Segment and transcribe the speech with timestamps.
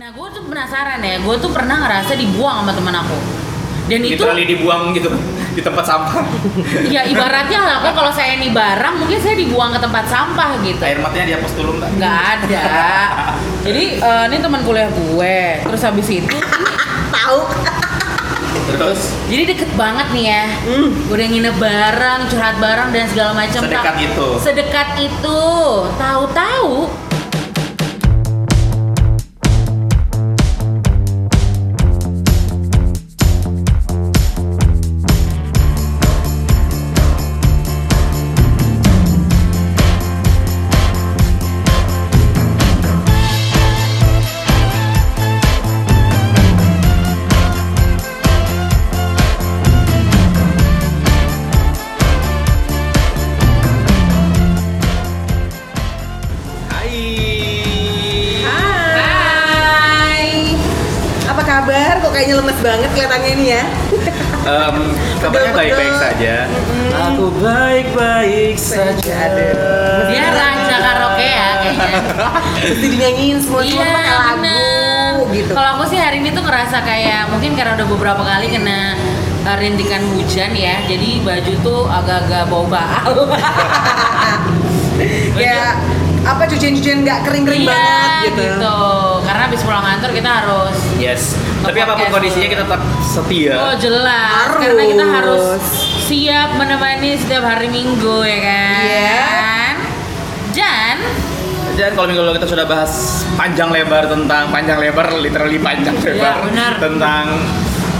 [0.00, 3.12] Nah, gue tuh penasaran ya, gue tuh pernah ngerasa dibuang sama teman aku.
[3.84, 5.12] Dan itu, literally dibuang gitu
[5.56, 6.24] di tempat sampah
[6.94, 10.80] ya ibaratnya lah, kok kalau saya ini barang, mungkin saya dibuang ke tempat sampah gitu.
[10.80, 12.64] air matanya dihapus dulu mbak Nggak ada.
[13.68, 15.68] Jadi eh, ini teman kuliah gue.
[15.68, 16.36] Terus habis itu,
[17.12, 17.38] Tahu.
[18.70, 20.44] terus jadi deket banget nih ya.
[21.12, 23.68] Udah nginep bareng, curhat bareng dan segala macam.
[23.68, 24.26] Sedekat Tak- itu.
[24.40, 25.40] Sedekat itu.
[26.00, 26.88] Tahu-tahu
[62.20, 63.62] kayaknya lemes banget kelihatannya ini ya?
[64.40, 64.76] Em,
[65.18, 66.34] kabarnya baik-baik saja
[66.90, 69.18] aku baik-baik saja.
[70.04, 71.92] Dia raja karaoke ya kayaknya.
[72.60, 75.32] Mesti dinyanyiin semua semua Iya, pakai lagu bener.
[75.32, 75.52] gitu.
[75.56, 79.00] Kalau aku sih hari ini tuh ngerasa kayak mungkin karena udah beberapa kali kena
[79.42, 83.16] uh, rintikan hujan ya, jadi baju tuh agak-agak bau baal.
[85.40, 85.72] ya
[86.20, 88.42] apa cucian-cucian nggak kering-kering Iya, banget gitu.
[88.44, 88.76] gitu.
[89.24, 93.74] Karena habis pulang kantor kita harus yes tapi apa pun kondisinya kita tetap setia Oh
[93.74, 94.58] jelas, Harus.
[94.58, 95.44] karena kita harus
[96.02, 98.82] siap menemani setiap hari Minggu ya kan.
[98.82, 99.24] Iya.
[100.50, 100.96] Dan
[101.72, 102.92] Dan kalau minggu lalu kita sudah bahas
[103.34, 106.72] panjang lebar tentang panjang lebar, literally panjang Iya, lebar benar.
[106.76, 107.24] tentang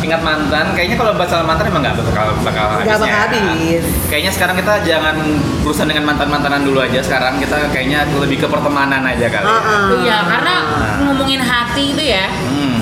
[0.00, 0.64] ingat mantan.
[0.74, 2.98] Kayaknya kalau bahas soal mantan emang nggak bakal bakal Nggak habisnya.
[2.98, 3.82] bakal habis.
[4.08, 5.16] Kayaknya sekarang kita jangan
[5.60, 7.00] berusaha dengan mantan mantanan dulu aja.
[7.00, 9.44] Sekarang kita kayaknya lebih ke pertemanan aja kali.
[9.44, 9.52] ya.
[9.54, 9.84] Heeh.
[10.02, 10.54] iya karena
[11.02, 12.79] ngomongin hati itu ya, Hmm.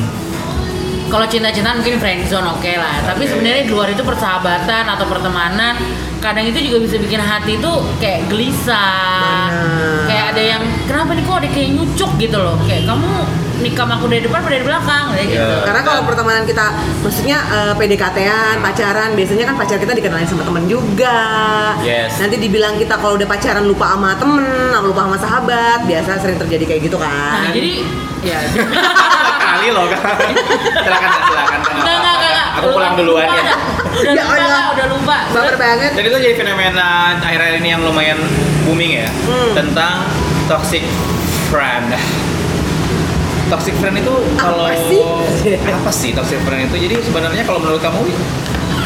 [1.08, 3.30] Kalau cinta-cintaan mungkin friendzone oke lah tapi Oke.
[3.32, 5.74] sebenarnya di luar itu persahabatan atau pertemanan
[6.18, 10.04] kadang itu juga bisa bikin hati itu kayak gelisah Benar.
[10.04, 13.10] kayak ada yang kenapa nih kok ada kayak nyucuk gitu loh kayak kamu
[13.58, 15.34] nikah sama aku dari depan dari belakang kayak Iya.
[15.34, 16.66] gitu Karena kalau pertemanan kita,
[17.02, 21.18] maksudnya eh, PDKT-an, pacaran, biasanya kan pacar kita dikenalin sama temen juga.
[21.82, 22.22] Yes.
[22.22, 24.46] Nanti dibilang kita kalau udah pacaran lupa sama temen,
[24.78, 27.50] lupa sama sahabat, biasa sering terjadi kayak gitu nah kan.
[27.50, 27.82] jadi
[28.22, 28.38] ya
[29.58, 29.98] kali loh kan.
[30.84, 31.58] silakan silakan.
[31.74, 32.48] enggak enggak enggak.
[32.54, 33.42] Aku pulang duluan Lupa, ya.
[33.42, 33.54] udah
[34.08, 34.48] Ya lupa Allah.
[34.48, 35.90] Kak, udah lupa Baper banget.
[35.92, 36.88] Jadi itu jadi fenomena
[37.18, 38.18] akhir-akhir ini yang lumayan
[38.62, 39.52] booming ya Hmm.
[39.54, 40.06] tentang
[40.46, 40.82] toxic
[41.48, 41.90] friend.
[43.48, 45.00] Toxic friend itu kalau sih?
[45.64, 46.76] apa sih toxic friend itu?
[46.78, 48.04] Jadi sebenarnya kalau menurut kamu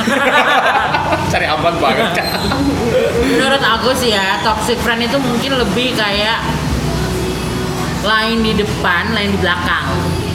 [1.33, 2.27] cari aman banget kan?
[3.25, 6.43] menurut aku sih ya toxic friend itu mungkin lebih kayak
[8.03, 9.87] lain di depan lain di belakang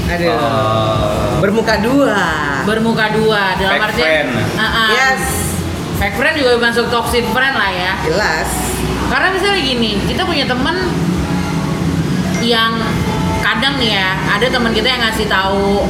[0.07, 0.31] Aduh.
[0.31, 1.38] Oh.
[1.38, 2.16] Bermuka dua.
[2.63, 4.59] bermuka dua dalam Fake artian friend.
[4.59, 4.90] Ah, ah.
[4.91, 5.22] Yes,
[5.95, 8.50] fake friend juga masuk toxic friend lah ya jelas.
[9.07, 10.75] karena misalnya gini kita punya temen
[12.44, 12.75] yang
[13.40, 15.88] kadang nih ya ada teman kita yang ngasih tahu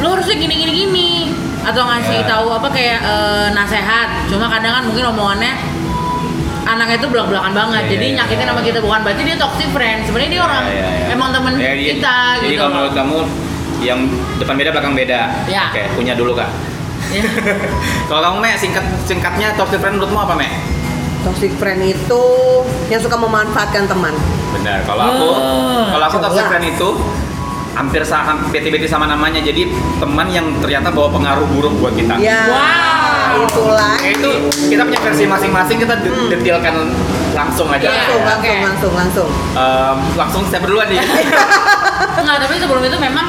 [0.00, 1.10] lo harusnya gini gini gini
[1.60, 2.26] atau ngasih Ya.
[2.26, 5.52] tahu apa kayak eh, nasehat cuma kadang kan mungkin omongannya
[6.68, 8.50] anaknya itu belak belakan banget Iya, jadi iya, nyakitin iya.
[8.50, 11.06] sama kita bukan berarti dia toxic friend sebenarnya dia orang Ya, ya, ya.
[11.10, 13.16] emang temen Ya, dia- kita Jadi gitu kalau menurut kamu
[13.78, 13.98] yang
[14.36, 15.20] depan beda belakang beda.
[15.46, 15.70] Ya.
[15.70, 16.50] Oke, punya dulu kak.
[17.08, 17.22] Ya.
[18.10, 20.50] kalau kamu Mek, singkat singkatnya toxic friend menurutmu apa Mek?
[21.22, 22.22] Toxic friend itu
[22.90, 24.12] yang suka memanfaatkan teman.
[24.50, 24.82] Benar.
[24.82, 26.88] Kalau aku, Oh, kalau aku toxic friend itu
[27.70, 29.38] hampir sama beti-beti sama namanya.
[29.38, 32.18] Jadi teman yang ternyata bawa pengaruh buruk buat kita.
[32.18, 32.50] Ya.
[32.50, 33.07] Wow.
[33.40, 33.94] Itulah.
[33.98, 34.30] Ya itu
[34.68, 36.28] kita punya versi masing-masing kita de- Hmm.
[36.28, 36.74] detilkan
[37.30, 37.86] langsung aja.
[37.86, 37.94] Iya.
[37.94, 38.26] Langsung, Ya.
[38.26, 38.54] langsung, Oke.
[38.64, 39.28] langsung, langsung.
[39.54, 40.98] Em, langsung saya berdua nih.
[42.18, 43.26] Enggak, tapi sebelum itu memang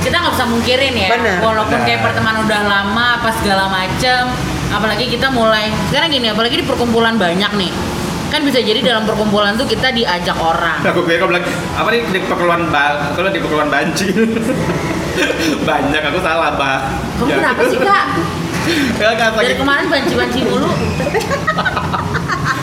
[0.00, 1.08] kita nggak bisa mungkirin ya.
[1.10, 1.36] Benar.
[1.42, 1.86] Walaupun Benar.
[1.86, 4.24] kayak pertemanan udah lama, apa segala macem.
[4.70, 7.72] Apalagi kita mulai, sekarang gini, apalagi di perkumpulan banyak nih.
[8.30, 10.78] Kan bisa jadi dalam perkumpulan tuh kita diajak orang.
[10.80, 11.42] aku kira kau bilang
[11.74, 14.06] apa nih di perkeluaran bal, kalau di perkeluaran banci.
[15.60, 16.78] Banyak aku salah pak.
[17.18, 17.36] Kamu Ya.
[17.36, 18.04] kenapa sih kak?
[18.96, 20.70] Ya, Dari kemarin banci-banci mulu.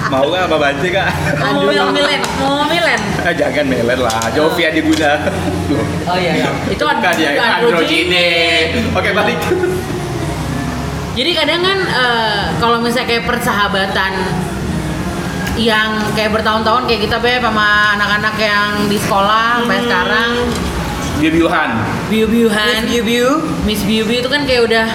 [0.07, 1.07] Mau nggak apa banci kak?
[1.35, 2.99] Mau mobil-mobilan, mau mobilan.
[3.27, 5.19] Ah, jangan meler lah, Jovia diguna.
[6.07, 6.49] Oh iya, iya.
[6.71, 8.27] Itu Bukan ad- ya, androgine.
[8.95, 9.35] Oke balik.
[11.11, 14.13] Jadi kadang kan eh, kalau misalnya kayak persahabatan
[15.59, 20.31] yang kayak bertahun-tahun kayak kita beb sama anak-anak yang di sekolah sampai sekarang
[21.17, 21.69] Biu-biuhan.
[22.13, 23.29] biu-biuhan Miss Biu Biu.
[23.65, 24.85] Miss Biu Biu itu kan kayak udah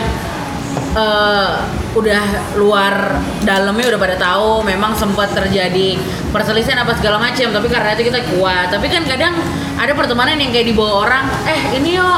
[0.93, 1.51] eh
[1.93, 2.25] udah
[2.57, 6.01] luar dalamnya udah pada tahu memang sempat terjadi
[6.33, 8.73] perselisihan apa segala macam tapi karena itu kita kuat.
[8.73, 9.37] Tapi kan kadang
[9.77, 12.09] ada pertemanan yang kayak dibawa orang eh ini yo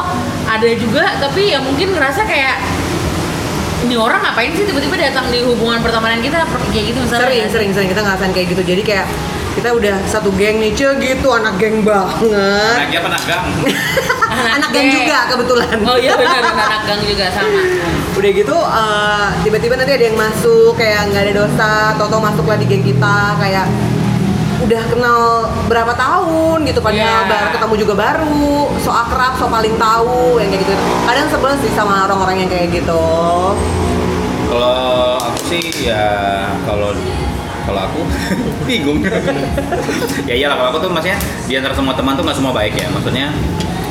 [0.46, 1.06] ada juga.
[1.22, 2.56] Tapi ya mungkin ngerasa kayak
[3.84, 6.42] ini orang ngapain sih tiba-tiba datang di hubungan pertemanan kita?
[6.72, 7.26] Kayak gitu misalnya.
[7.28, 7.88] Sering sering sering.
[7.92, 8.62] Kita ngerasain kayak gitu.
[8.64, 9.06] Jadi kayak
[9.54, 11.30] kita udah satu geng nih ce gitu.
[11.30, 12.74] Anak geng banget.
[12.78, 13.46] Lagi apa nagang?
[14.34, 15.76] anak geng juga kebetulan.
[15.82, 16.42] Oh iya benar.
[16.42, 17.60] Anak gang juga sama.
[18.18, 22.66] Udah gitu eh, tiba-tiba nanti ada yang masuk kayak nggak ada dosa toto masuklah di
[22.66, 23.66] geng kita kayak
[24.54, 25.20] udah kenal
[25.66, 27.28] berapa tahun gitu padahal Iya.
[27.28, 28.54] baru ketemu juga baru.
[28.80, 30.74] So akrab so paling tahu yang kayak gitu
[31.04, 33.02] kadang sebel sih sama orang-orang yang kayak gitu.
[34.46, 36.06] Kalau aku sih ya
[36.64, 36.94] kalau
[37.64, 38.00] kalau aku
[38.69, 39.00] bingung.
[40.31, 42.87] ya iyalah kalau aku tuh maksudnya di antara semua teman tuh nggak semua baik ya.
[42.88, 43.26] Maksudnya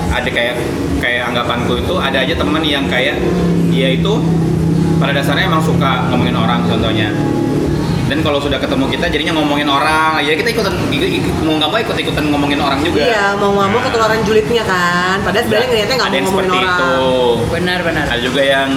[0.09, 0.55] ada kayak
[0.97, 3.17] kayak anggapanku itu ada aja teman yang kayak
[3.67, 4.13] dia itu
[4.97, 7.09] pada dasarnya emang suka ngomongin orang contohnya.
[8.03, 11.69] Dan kalau sudah ketemu kita jadinya ngomongin orang, ya kita ikutan ikut, ikut- mau nggak
[11.71, 12.99] mau ikut ikutan ngomongin orang juga.
[12.99, 16.67] iya mau nggak mau ketularan julidnya kan padahal sebenarnya ngeliatnya nggak mau yang ngomongin seperti
[16.67, 17.47] orang itu.
[17.47, 18.69] benar-benar ada juga yang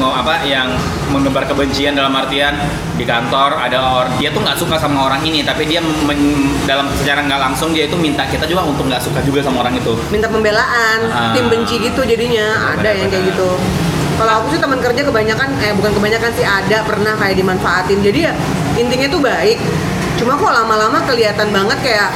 [0.00, 0.74] apa yang
[1.08, 2.58] menebar kebencian dalam artian
[2.94, 6.90] di kantor ada orang dia tuh nggak suka sama orang ini tapi dia men- dalam
[6.92, 9.94] secara nggak langsung dia itu minta kita juga untuk nggak suka juga sama orang itu.
[10.10, 11.30] Minta pembelaan Ah.
[11.30, 12.74] tim benci gitu jadinya.
[12.74, 13.48] Ada yang kayak gitu.
[14.14, 17.98] Kalau aku sih teman kerja kebanyakan eh bukan kebanyakan sih ada pernah kayak dimanfaatin.
[18.00, 18.32] Jadi ya
[18.74, 19.58] intinya tuh baik.
[20.14, 22.10] Cuma kok lama-lama kelihatan banget kayak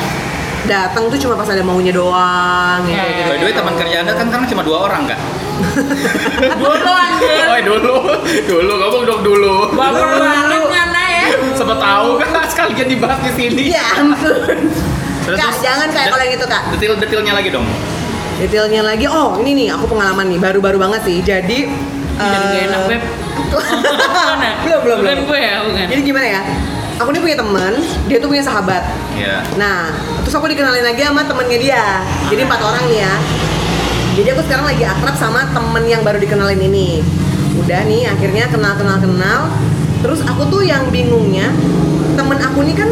[0.67, 4.29] datang tuh cuma pas ada maunya doang gitu by the way teman kerja anda kan
[4.29, 5.17] karena cuma dua orang kak
[6.55, 7.45] dulu anjir.
[7.45, 7.95] Oh dulu.
[8.47, 9.55] Dulu ngomong dong dulu.
[9.73, 11.25] Baper banget ngana ya.
[11.55, 13.65] Sempat tahu kan sekalian dibahas di sini.
[13.73, 14.71] Ya ampun.
[15.25, 17.67] Terus- kak terus- jangan kayak kalau yang itu kak detail-detailnya lagi dong.
[18.39, 19.05] Detailnya lagi.
[19.07, 21.19] Oh ini nih aku pengalaman nih baru-baru banget sih.
[21.21, 21.69] Jadi
[22.19, 23.03] jadi gak eh, enak beb
[24.67, 25.29] belum belum bukan belum.
[25.31, 25.87] gue ya bukan.
[25.87, 26.41] Jadi gimana ya?
[26.99, 27.73] Aku nih punya teman
[28.11, 28.83] dia tuh punya sahabat.
[29.15, 31.85] Ya Nah, terus aku dikenalin lagi sama temennya dia.
[32.27, 33.15] Jadi empat orang nih ya.
[34.19, 37.07] Jadi aku sekarang lagi akrab sama temen yang baru dikenalin ini.
[37.55, 39.47] Udah nih, akhirnya kenal kenal kenal.
[40.03, 41.55] Terus aku tuh yang bingungnya,
[42.19, 42.91] temen aku ini kan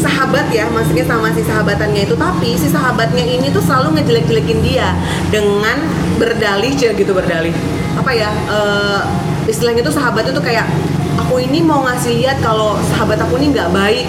[0.00, 2.16] sahabat ya, maksudnya sama si sahabatannya itu.
[2.16, 4.96] Tapi si sahabatnya ini tuh selalu ngejelek-jelekin dia
[5.28, 5.76] dengan
[6.16, 7.52] berdalih, cia gitu berdalih.
[8.00, 8.32] Apa ya?
[8.32, 9.00] eh,
[9.52, 10.64] istilahnya tuh sahabatnya tuh kayak
[11.20, 14.08] aku ini mau ngasih lihat kalau sahabat aku ini nggak baik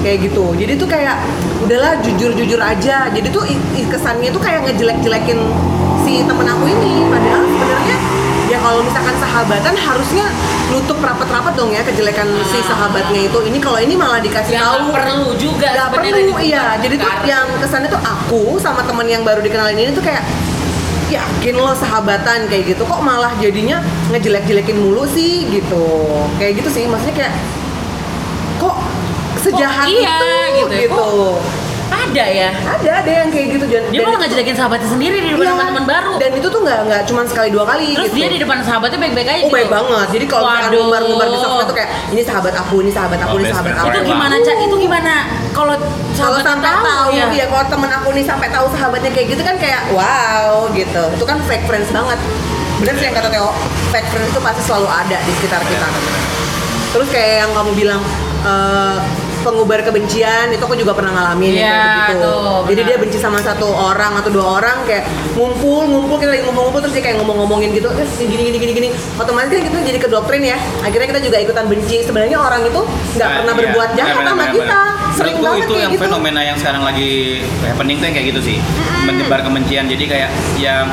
[0.00, 0.44] kayak gitu.
[0.56, 1.16] Jadi tuh kayak
[1.64, 3.08] udahlah jujur jujur aja.
[3.12, 3.44] Jadi tuh
[3.88, 5.38] kesannya tuh kayak ngejelek jelekin
[6.04, 7.06] si temen aku ini.
[7.08, 7.96] Padahal sebenarnya
[8.50, 10.26] ya kalau misalkan sahabatan harusnya
[10.74, 13.38] nutup rapat-rapat dong ya kejelekan si sahabatnya itu.
[13.46, 14.90] Ini kalau ini malah dikasih ya tahu.
[14.90, 16.74] perlu juga nggak perlu iya.
[16.82, 20.24] Jadi tuh Karena- yang kesannya tuh aku sama teman yang baru dikenalin ini tuh kayak
[21.10, 22.82] yakin lo sahabatan kayak gitu.
[22.86, 23.82] Kok malah jadinya
[24.14, 25.86] ngejelek-jelekin mulu sih gitu.
[26.38, 26.84] Kayak gitu sih.
[26.86, 27.34] Maksudnya kayak
[28.62, 28.76] kok
[29.40, 30.16] sejahat Kok iya,
[30.52, 31.08] itu gitu gitu,
[31.90, 35.42] ada ya ada ada yang kayak gitu dan dia malah ngejelekin sahabatnya sendiri di depan
[35.42, 38.18] Iya, teman-teman baru dan itu tuh nggak nggak cuma sekali dua kali terus gitu.
[38.18, 39.54] dia di depan sahabatnya baik-baik aja Oh gitu.
[39.54, 40.06] baik banget.
[40.10, 40.80] Jadi kalau misalkan Waduh.
[40.80, 43.86] ngumbar-ngumbar di sosmed tuh kayak ini sahabat aku, ini sahabat aku, Oh, ini sahabat aku.
[43.90, 45.12] itu gimana cak itu gimana
[45.50, 45.74] kalau
[46.10, 49.56] Kalau sampai tahu, ya ya kalau temen aku nih sampai tahu sahabatnya kayak gitu kan
[49.56, 51.02] kayak wow gitu.
[51.16, 52.18] Itu kan fake friends banget.
[52.80, 53.50] Bener sih yang kata Theo,
[53.90, 55.88] fake friends itu pasti selalu ada di sekitar kita.
[56.90, 58.02] Terus kayak yang kamu bilang
[58.42, 58.98] eh,
[59.40, 62.20] pengubar kebencian itu aku juga pernah ngalamin Iya, yang kayak gitu.
[62.22, 66.44] tuh, Jadi dia benci sama satu orang atau dua orang kayak ngumpul ngumpul kita lagi
[66.44, 68.88] ngomong-ngomong terus dia kayak ngomong-ngomongin gitu terus gini gini gini gini.
[69.16, 70.56] Otomatis kan kita jadi kedoktrin ya.
[70.80, 71.96] Akhirnya kita juga ikutan benci.
[72.02, 72.80] Sebenarnya orang itu
[73.16, 73.60] nggak Nah, pernah iya.
[73.60, 74.78] berbuat jahat Benar, sama benar, kita.
[74.78, 74.98] benar.
[75.10, 76.02] sering Menurutku banget itu kayak yang gitu.
[76.06, 77.10] fenomena yang sekarang lagi
[77.62, 78.56] happening tuh yang kayak gitu sih.
[79.02, 79.84] Menyebar kebencian.
[79.86, 80.86] Jadi kayak yang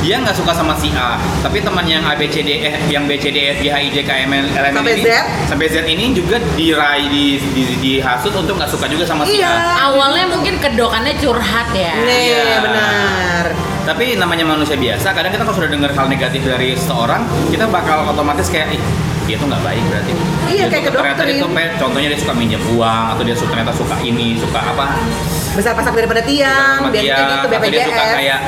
[0.00, 3.04] dia nggak suka sama si A tapi teman yang A B C D E yang
[3.04, 5.02] B C D F G H I J K M L M N Sampai ini
[5.02, 5.10] Z.
[5.46, 9.52] sampai Z ini juga diraih di, di, dihasut untuk nggak suka juga sama si Iya.
[9.52, 12.58] A awalnya mungkin kedokannya curhat ya nih Iya.
[12.60, 13.44] benar
[13.82, 18.06] tapi namanya manusia biasa kadang kita kalau sudah dengar hal negatif dari seseorang kita bakal
[18.06, 18.82] otomatis kayak ih
[19.24, 20.12] dia tuh nggak baik berarti
[20.48, 23.50] Iya, Dia kayak tuh ternyata dia tuh contohnya dia suka minjem uang atau dia suka
[23.50, 24.86] ternyata suka ini suka apa
[25.50, 28.40] besar pasak daripada tiang biasanya dia, gitu atau dia suka BPJS kayak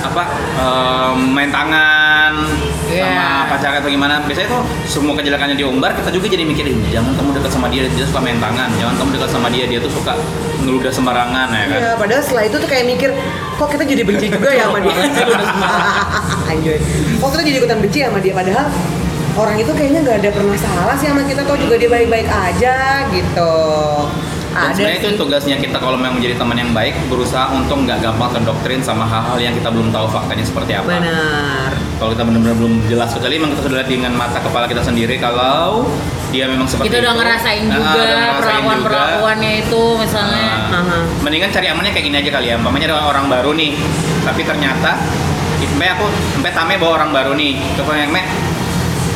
[0.00, 0.22] apa
[0.56, 2.34] em, main tangan
[2.88, 3.04] Iya.
[3.04, 7.36] sama pacar atau gimana biasanya tuh semua kejelekannya diumbar kita juga jadi mikirin jangan kamu
[7.36, 10.16] dekat sama dia dia suka main tangan jangan kamu dekat sama dia dia tuh suka
[10.64, 13.10] ngeludah sembarangan ya kan Iya, padahal setelah itu tuh kayak mikir,
[13.54, 14.96] kok kita jadi benci juga ya sama dia.
[16.50, 16.78] Anjay.
[17.20, 18.66] Kok kita jadi ikutan benci sama dia, padahal
[19.36, 22.76] orang itu kayaknya nggak ada pernah salah sih sama kita, toh juga dia baik-baik aja
[23.12, 23.54] gitu.
[24.58, 28.30] Dan sebenarnya itu tugasnya kita kalau memang menjadi teman yang baik berusaha untuk nggak gampang
[28.34, 30.98] terdoktrin sama hal-hal yang kita belum tahu faktanya seperti apa.
[30.98, 34.82] benar Kalau kita benar-benar belum jelas kecuali memang kita sudah lihat dengan mata kepala kita
[34.82, 35.86] sendiri kalau
[36.28, 37.20] dia memang seperti kita udah itu.
[37.24, 38.86] ngerasain Nah, juga udah ngerasain perlakuan juga.
[38.86, 40.98] perlakuannya itu misalnya Nah, Aha.
[41.24, 42.56] mendingan cari amannya kayak gini aja kali ya.
[42.60, 43.72] Umpamanya ada orang baru nih,
[44.22, 45.00] tapi ternyata
[45.58, 47.54] sampai aku sampai tame bawa orang baru nih.
[47.78, 48.10] Coba yang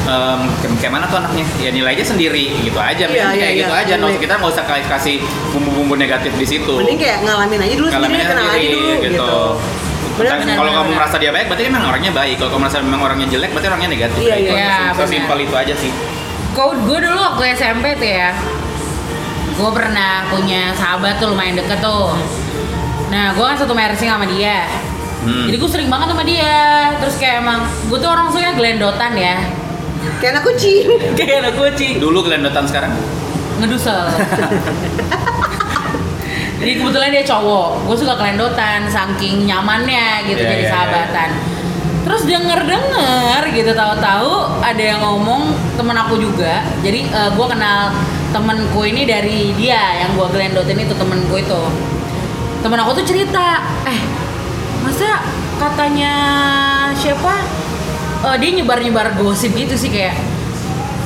[0.02, 0.40] em,
[0.76, 1.44] kayak- mana tuh anaknya?
[1.58, 3.60] Ya nilai aja sendiri gitu aja, Iya, iya, kayak iya.
[3.62, 3.92] gitu aja.
[3.96, 5.16] Nggak kita nggak usah kasih, kasih
[5.50, 6.72] bumbu-bumbu negatif di situ.
[6.74, 9.32] mending kayak ngalamin aja dulu sendiri Ngalamin kenal aja sendiri, dulu gitu,
[10.12, 10.98] Benar, Kan benar, kalau benar, kamu benar.
[11.00, 12.34] merasa dia baik, berarti memang orangnya baik.
[12.36, 14.18] Kalau kamu merasa memang orangnya jelek, berarti orangnya negatif.
[14.20, 14.60] Iya, gitu iya.
[14.60, 15.90] Iya, Sesimpel itu aja sih.
[16.52, 18.30] Kau gue dulu waktu SMP tuh ya,
[19.52, 22.12] gue pernah punya sahabat tuh lumayan deket tuh.
[23.08, 24.68] Nah, gue kan satu mercy sama dia.
[25.24, 25.48] Hmm.
[25.48, 26.56] Jadi gue sering banget sama dia.
[27.00, 29.40] Terus kayak emang gue tuh orang suka gelendotan ya.
[30.20, 30.86] Kayak anak kucing
[31.18, 31.98] kayak anak kucing.
[31.98, 32.92] Dulu gelendotan sekarang.
[33.60, 34.06] Ngedusel.
[36.62, 40.70] Jadi kebetulan dia cowok, gue suka kelendotan, saking nyamannya gitu Iya, jadi iya, iya.
[40.70, 41.30] sahabatan.
[42.06, 46.62] Terus denger denger gitu tahu-tahu ada yang ngomong temen aku juga.
[46.86, 47.90] Jadi gue kenal
[48.30, 51.62] temenku ini dari dia yang gue gelendotin itu temenku itu.
[52.62, 53.98] Temen aku tuh cerita, eh
[54.86, 55.18] masa
[55.58, 56.14] katanya
[56.94, 57.61] siapa?
[58.22, 60.14] Eh, dia nyebar-nyebar gosip gitu sih kayak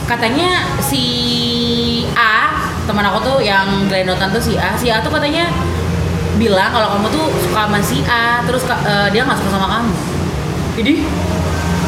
[0.04, 1.04] katanya si
[2.12, 2.52] A
[2.84, 5.48] teman aku tuh yang gelendotan tuh si A si A tuh katanya
[6.36, 9.92] bilang kalau kamu tuh suka sama si A terus eh, dia nggak suka sama kamu.
[10.76, 10.92] Jadi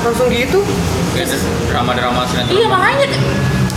[0.01, 0.65] langsung gitu?
[1.13, 1.37] Kayak
[1.69, 2.57] drama-drama sinetron.
[2.57, 3.07] iya makanya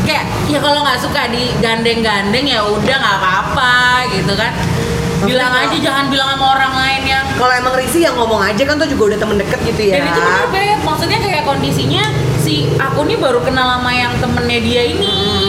[0.07, 4.55] kayak ya kalau nggak suka digandeng-gandeng ya udah nggak apa-apa gitu kan
[5.21, 8.75] bilang aja jangan bilang sama orang lain yang kalau emang risih ya ngomong aja kan
[8.77, 10.79] tuh juga udah temen deket gitu ya dan itu bener Beb.
[10.81, 12.03] maksudnya kayak kondisinya
[12.37, 15.40] si aku nih baru kenal sama yang temennya dia ini Hmm.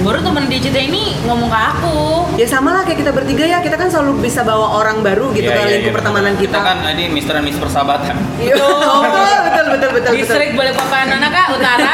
[0.00, 1.98] Baru temen dia cerita ini ngomong ke aku
[2.40, 5.48] ya sama lah kayak kita bertiga ya kita kan selalu bisa bawa orang baru gitu
[5.50, 6.44] Iya, ke iya, lingkup iya, pertemanan betul.
[6.48, 8.16] kita, kan ini Mister dan Miss persahabatan.
[8.40, 8.54] Iya,
[9.04, 11.92] betul betul betul betul distrik Balikpapan mana kak utara?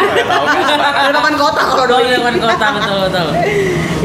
[1.02, 2.08] Ada depan kota kalau oh doi.
[2.14, 3.26] depan kota betul betul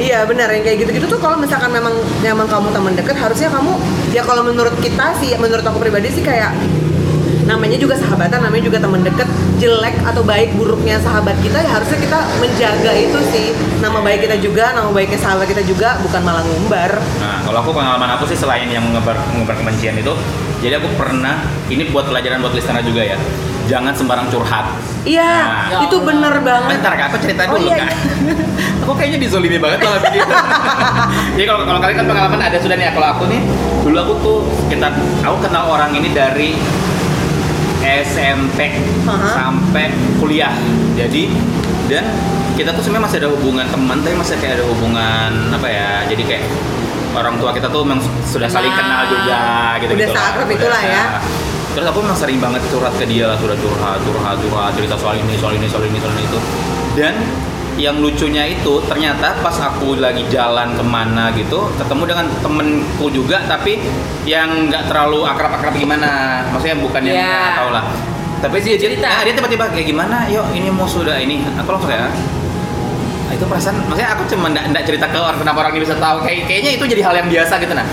[0.01, 1.93] Iya benar yang kayak gitu-gitu tuh kalau misalkan memang
[2.23, 3.73] memang kamu teman deket harusnya kamu
[4.15, 6.55] ya kalau menurut kita sih menurut aku pribadi sih kayak
[7.51, 9.27] namanya juga sahabatan namanya juga teman deket
[9.57, 14.39] jelek atau baik buruknya sahabat kita ya harusnya kita menjaga itu sih nama baik kita
[14.39, 18.35] juga nama baiknya sahabat kita juga bukan malah ngumbar Nah, kalau aku pengalaman aku sih
[18.35, 20.13] selain yang mengebar, mengebar kebencian itu,
[20.59, 23.17] jadi aku pernah ini buat pelajaran buat listener juga ya.
[23.63, 24.65] Jangan sembarang curhat.
[25.03, 25.31] iya
[25.69, 25.85] Nah.
[25.85, 26.01] itu Ya Allah.
[26.03, 27.93] bener banget Bentar kak, aku cerita Oh, dulu iya, kak.
[28.83, 30.23] aku kayaknya dizolimi banget kalau video.
[31.35, 32.89] Jadi kalau kalau kalian kan pengalaman ada sudah nih.
[32.89, 33.41] Kalau aku nih,
[33.81, 34.87] dulu aku tuh kita,
[35.21, 36.57] aku kenal orang ini dari
[37.81, 38.77] SMP
[39.09, 39.29] Aha.
[39.33, 40.53] sampai kuliah.
[40.95, 41.33] Jadi
[41.89, 42.05] dan
[42.55, 45.89] kita tuh sebenarnya masih ada hubungan teman, tapi masih kayak ada hubungan apa ya?
[46.07, 46.43] Jadi kayak
[47.11, 49.39] orang tua kita tuh memang sudah saling kenal juga
[49.83, 51.03] gitu Udah seakrab itulah ya.
[51.71, 55.39] Terus aku memang sering banget curhat ke dia sudah curhat, curhat, curhat, cerita soal ini,
[55.39, 56.39] soal ini, soal ini, soal ini itu.
[56.99, 57.15] Dan
[57.75, 63.43] yang lucunya itu ternyata pas aku lagi jalan ke mana gitu, ketemu dengan temenku juga,
[63.45, 63.79] tapi
[64.23, 67.31] yang nggak terlalu akrab-akrab gimana, maksudnya bukan yang Iya.
[67.31, 67.83] nggak tahu lah.
[68.41, 69.05] Tapi dia, Cerita.
[69.05, 72.09] nah, dia tiba-tiba kayak gimana, yuk ini mau sudah ini, aku langsung kayak
[73.29, 76.25] "Ah, itu perasaan, maksudnya aku cuma nggak cerita ke orang kenapa orang ini bisa tahu,
[76.25, 77.85] kayak kayaknya itu jadi hal yang biasa gitu nah.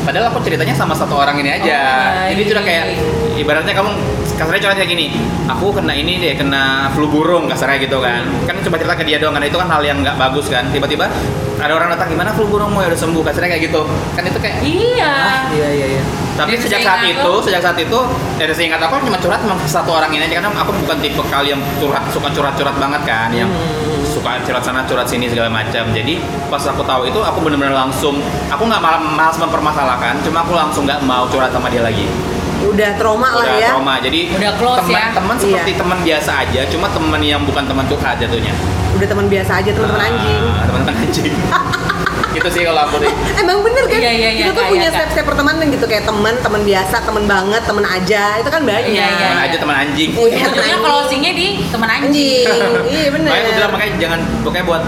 [0.00, 1.76] Padahal aku ceritanya sama satu orang ini aja.
[2.24, 2.96] Oh, Jadi sudah kayak
[3.36, 3.92] ibaratnya kamu
[4.40, 5.06] kasarnya curhat kayak gini.
[5.52, 8.24] Aku kena ini deh, kena flu burung kasarnya gitu kan.
[8.48, 10.64] Kan coba cerita ke dia doang kan itu kan hal yang nggak bagus kan.
[10.72, 11.12] Tiba-tiba
[11.60, 13.84] ada orang datang gimana flu burungmu ya udah sembuh kasarnya kayak gitu.
[14.16, 15.12] Kan itu kayak iya
[15.52, 16.04] iya iya iya
[16.40, 17.98] tapi sejak saat aku- itu, sejak saat itu,
[18.40, 21.52] dari seingat aku cuma curhat cuma satu orang ini aja karena aku bukan tipe kali
[21.52, 24.00] yang curhat suka curhat-curhat banget kan, yang Hmm.
[24.08, 25.84] suka curhat sana curhat sini segala macam.
[25.92, 26.16] Jadi
[26.48, 31.04] pas aku tahu itu, aku benar-benar langsung, aku nggak malas mempermasalahkan, cuma aku langsung nggak
[31.04, 32.08] mau curhat sama dia lagi.
[32.62, 33.94] Udah trauma lah Udah ya trauma.
[33.98, 35.06] Jadi Udah close teman ya.
[35.12, 35.78] teman seperti Iya.
[35.78, 38.52] teman biasa aja, cuma teman yang bukan teman curhat jatuhnya.
[38.90, 41.32] udah teman biasa aja teman-teman Ah, anjing Teman-teman anjing.
[42.30, 43.10] gitu sih kalau aku sih.
[43.42, 43.98] Emang bener kan?
[43.98, 47.24] Iya, iya, iya, kita tuh punya iya, step-step pertemanan gitu kayak teman, teman biasa, teman
[47.24, 48.24] banget, teman aja.
[48.36, 48.86] Itu kan banyak.
[48.88, 49.18] Iya, iya.
[49.24, 50.10] Teman aja teman anjing.
[50.14, 50.42] Oh, iya.
[50.44, 52.74] ujungnya closingnya di teman anjing Anjing.
[52.92, 53.30] iya bener.
[53.30, 54.82] Makanya bilang makanya jangan pokoknya buat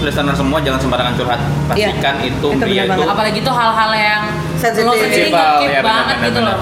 [0.00, 1.40] listener semua jangan sembarangan curhat.
[1.66, 4.22] Pastikan itu Itu benar dia itu apalagi itu hal-hal yang
[4.54, 4.84] Sensitif.
[4.84, 6.48] lo sendiri ya, banget benar, gitu benar.
[6.50, 6.58] loh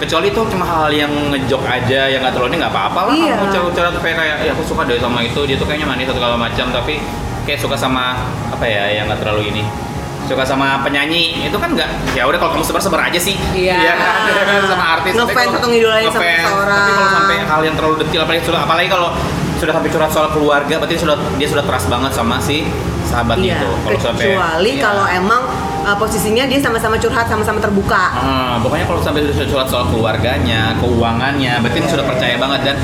[0.00, 3.14] Kecuali itu cuma hal yang ngejok aja yang nggak terlalu ini nggak apa-apa lah.
[3.14, 3.34] Iya.
[3.46, 6.16] Kamu curhat kayak kayak ya aku suka deh sama itu dia tuh kayaknya manis atau
[6.16, 7.04] segala macam tapi
[7.42, 8.16] kayak suka sama
[8.48, 9.62] apa ya yang nggak terlalu ini
[10.24, 13.76] suka sama penyanyi itu kan nggak ya udah kalau kamu sebar sebar aja sih Iya.
[13.76, 14.14] Ya kan?
[14.72, 16.78] sama artis Tapi Ngefans kalau- atau ngidolain sama seseorang.
[16.78, 19.08] tapi kalau sampai hal yang terlalu detail apalagi sudah apalagi kalau
[19.56, 22.64] sudah sampai curhat soal keluarga berarti sudah dia sudah trust banget sama si
[23.04, 23.70] sahabatnya Iya, itu.
[23.82, 24.80] Kalau sampai kecuali iya.
[24.80, 25.42] kalau emang
[25.82, 28.04] uh, posisinya dia sama-sama curhat, sama-sama terbuka.
[28.10, 32.76] Ah, pokoknya kalau sampai sudah curhat soal keluarganya, keuangannya, berarti Iya, sudah percaya banget dan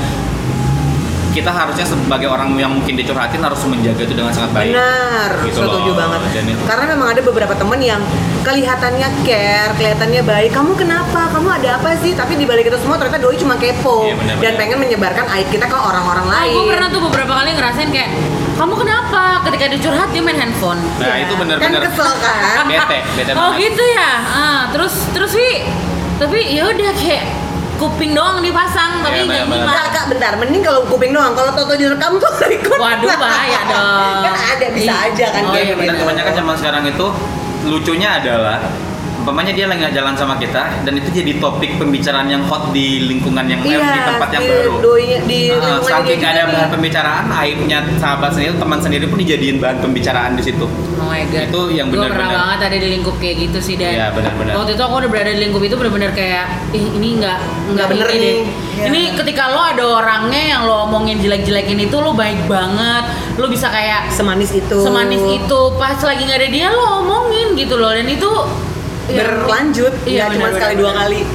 [1.27, 4.73] kita harusnya sebagai orang yang mungkin dicurhatin harus menjaga itu dengan sangat baik.
[4.73, 5.95] Benar, Gitu setuju loh.
[5.95, 6.19] banget.
[6.33, 8.01] Dan itu- Karena memang ada beberapa temen yang
[8.41, 10.49] kelihatannya care, kelihatannya baik.
[10.49, 11.29] Kamu kenapa?
[11.29, 12.17] Kamu ada apa sih?
[12.17, 15.47] Tapi di balik itu semua ternyata doi cuma kepo Iya, benar, dan pengen menyebarkan aib
[15.47, 16.57] kita ke orang-orang lain.
[16.57, 18.09] gue pernah tuh beberapa kali ngerasain kayak
[18.57, 21.23] kamu kenapa ketika dicurhat dia main handphone Nah, Iya.
[21.23, 22.65] itu Kan benar-benar kesel kan?
[22.65, 23.61] bete, bete oh banget.
[23.63, 25.61] gitu ya ah, terus terus Wi
[26.17, 27.25] tapi ya udah kayak
[27.77, 29.45] kuping doang dipasang tapi Iya, nggak.
[29.45, 30.33] Kak, nyimak kak, bentar.
[30.33, 31.37] Mending kalau kuping doang.
[31.37, 32.73] Kalau Toto direkam tuh record.
[32.75, 34.25] Waduh, bahaya dong.
[34.25, 35.85] kan ada bisa aja kan Oh, kayak iya, gitu.
[35.85, 37.07] Dan kebanyakan zaman sekarang itu
[37.63, 38.57] lucunya adalah
[39.27, 43.43] umpamanya dia lagi jalan sama kita dan itu jadi topik pembicaraan yang hot di lingkungan
[43.43, 44.73] yang eh, di tempat yang di baru.
[44.79, 49.59] Doinya, di lingkungan saking ada juga bahan pembicaraan, aibnya sahabat sendiri, teman sendiri pun dijadiin
[49.59, 50.63] bahan pembicaraan di situ.
[50.63, 51.51] Oh my god.
[51.51, 54.53] Itu yang Gue pernah benar-benar- banget ada di lingkup kayak gitu sih dan Iya, benar-benar.
[54.55, 57.87] waktu itu aku udah berada di lingkup itu benar-benar kayak ih ini nggak nggak Nggak
[57.91, 58.35] bener ini nih.
[58.77, 58.83] Iya.
[58.87, 63.03] Ini ketika lo ada orangnya yang lo omongin jelek-jelekin itu lo baik banget,
[63.35, 64.77] lo bisa kayak Semanis itu.
[64.79, 68.31] semanis itu pas lagi nggak ada dia lo omongin gitu loh dan itu
[69.07, 71.01] ya, Berlanjut, Iya, nggak cuma benar, sekali benar, dua benar.
[71.03, 71.19] kali.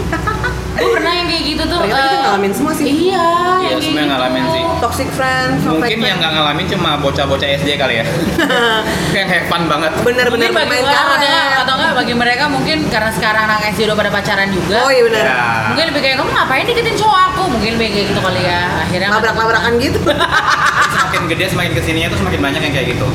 [0.73, 2.87] gue pernah yang kayak gitu tuh Ternyata kita eh, ngalamin semua sih.
[2.89, 3.29] iya
[3.63, 4.09] Iya, yang semua yang gitu.
[4.11, 4.63] ngalamin sih.
[4.83, 8.05] Toxic friends, Mungkin yang nggak ngalamin cuma bocah-bocah SD kali ya.
[9.17, 9.93] yang have fun banget.
[10.01, 11.21] Bener-bener mungkin bagi karet.
[11.21, 14.91] ada atau enggak bagi mereka mungkin karena sekarang anak SD udah pada pacaran juga Oh
[14.91, 15.23] iya bener.
[15.23, 15.39] Ya.
[15.69, 19.09] mungkin lebih kayak kamu ngapain deketin cowok aku mungkin lebih kayak gitu kali ya akhirnya
[19.13, 19.99] Labrak-labrakan gitu.
[20.93, 23.07] semakin gede semakin ke sininya tuh semakin banyak yang kayak gitu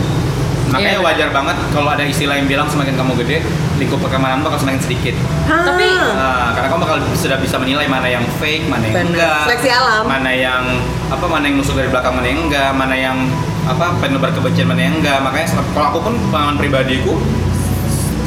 [0.68, 1.02] makanya Iya.
[1.02, 3.38] wajar banget kalau ada istilah yang bilang semakin kamu gede
[3.78, 5.96] lingkup pertemanan bakal semakin sedikit Tapi-.
[6.10, 9.12] Nah, karena kamu bakal sudah bisa menilai mana yang fake mana yang Bener.
[9.14, 10.04] enggak Seleksi alam.
[10.06, 10.64] mana yang
[11.08, 13.18] apa mana yang nusuk dari belakang mana yang enggak mana yang
[13.64, 17.16] apa penebar kebencian mana yang enggak makanya kalau aku pun pengalaman pribadiku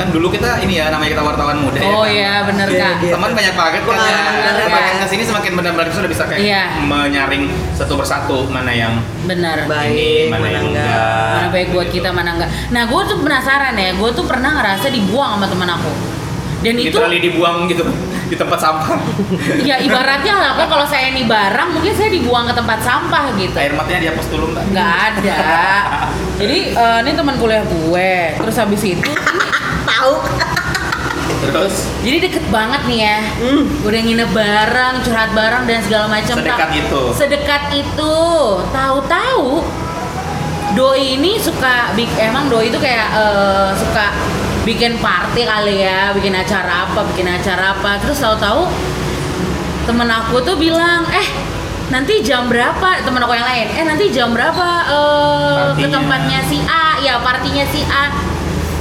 [0.00, 2.09] kan dulu kita ini ya namanya kita wartawan muda ya oh kan?
[2.11, 3.12] iya bener Iya, kak iya.
[3.12, 4.97] teman banyak banget kan ya Benar, semakin ya.
[4.97, 6.62] ke sini semakin benar-benar kita sudah bisa kayak Iya.
[6.83, 7.42] menyaring
[7.76, 10.88] satu persatu mana yang bener Baik, mana mana yang enggak.
[10.88, 11.33] enggak.
[11.37, 11.97] mana baik buat Gitu.
[11.97, 15.69] kita mana enggak nah gue tuh penasaran ya gue tuh pernah ngerasa dibuang sama teman
[15.71, 15.92] aku
[16.61, 17.85] dan itu literally dibuang gitu
[18.22, 18.94] di tempat sampah
[19.61, 23.57] ya ibaratnya lah aku kalau saya nih barang mungkin saya dibuang ke tempat sampah gitu
[23.57, 25.40] air matanya dihapus dulu mbak nggak ada
[26.37, 29.48] jadi eh, ini teman kuliah gue terus habis itu ini
[29.87, 30.14] Tahu.
[31.40, 33.19] terus Jadi deket banget nih ya.
[33.40, 33.62] Hmm.
[33.81, 36.37] Udah nginep bareng, curhat bareng dan segala macam.
[36.37, 37.03] Sedekat itu.
[37.16, 38.16] Sedekat itu.
[38.71, 39.64] Tahu-tahu
[40.71, 44.14] Doi ini suka bik emang Doi itu kayak eh, suka
[44.62, 47.99] bikin party kali ya, bikin acara apa, bikin acara apa.
[47.99, 48.71] Terus tahu-tahu
[49.88, 51.27] temen aku tuh bilang, "Eh,
[51.90, 53.66] nanti jam berapa?" Temen aku yang lain.
[53.75, 58.30] "Eh, nanti jam berapa eh, ke tempatnya si A?" Ya, partinya si A.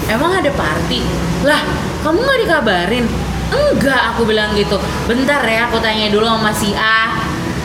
[0.10, 1.06] Emang ada party?
[1.46, 1.62] Lah,
[2.02, 3.06] kamu nggak dikabarin?
[3.50, 4.78] Enggak, aku bilang gitu.
[5.06, 7.14] Bentar ya, aku tanya dulu sama si A.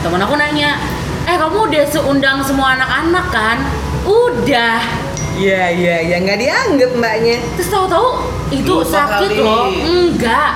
[0.05, 0.77] Temen aku nanya,
[1.25, 3.57] eh kamu udah seundang semua anak-anak kan?
[4.05, 4.77] Udah.
[5.35, 7.41] Iya iya iya nggak dianggap mbaknya.
[7.59, 8.07] Terus tahu-tahu
[8.53, 9.41] itu Lupa sakit kali.
[9.43, 9.67] loh.
[9.73, 10.51] Enggak.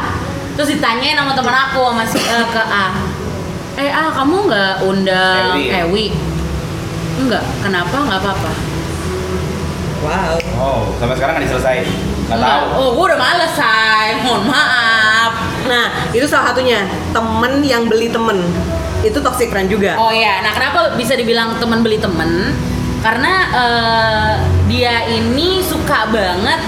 [0.55, 2.87] Terus ditanyain sama temen aku sama si eh, ke A.
[3.75, 5.65] Eh A, kamu nggak undang Ewi.
[5.73, 6.05] Ewi?
[7.19, 7.43] Enggak.
[7.59, 7.97] Kenapa?
[8.07, 8.51] Nggak apa-apa.
[9.99, 10.35] Wow.
[10.55, 11.85] oh sampai sekarang nggak diselesain
[12.29, 12.55] nggak Enggak.
[12.55, 14.21] tahu Oh, gue udah males, say.
[14.21, 15.31] Mohon maaf.
[15.65, 18.37] Nah itu salah satunya temen yang beli temen
[19.01, 19.97] itu toxic friend juga.
[19.97, 22.53] Oh iya, nah kenapa bisa dibilang teman beli temen?
[22.99, 24.31] Karena eh,
[24.67, 26.59] dia ini suka banget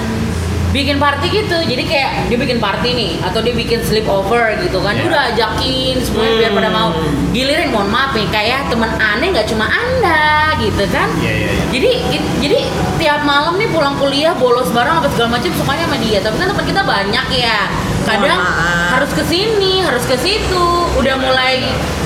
[0.71, 1.57] bikin party gitu.
[1.61, 4.95] Jadi kayak dia bikin party nih atau dia bikin sleepover gitu kan.
[4.95, 5.05] Iya.
[5.05, 6.89] udah ajakin semuanya biar pada mau.
[7.31, 11.07] Gilirin mohon maaf nih kayak teman aneh nggak cuma Anda gitu kan.
[11.19, 12.57] iya iya iya Jadi it- jadi
[12.97, 16.19] tiap malam nih pulang kuliah bolos bareng apa segala macam sukanya sama dia.
[16.19, 17.59] Tapi kan teman kita banyak ya.
[18.01, 18.97] Kadang maaf.
[18.97, 20.65] harus ke sini, harus ke situ.
[20.97, 21.55] Udah Iya, mulai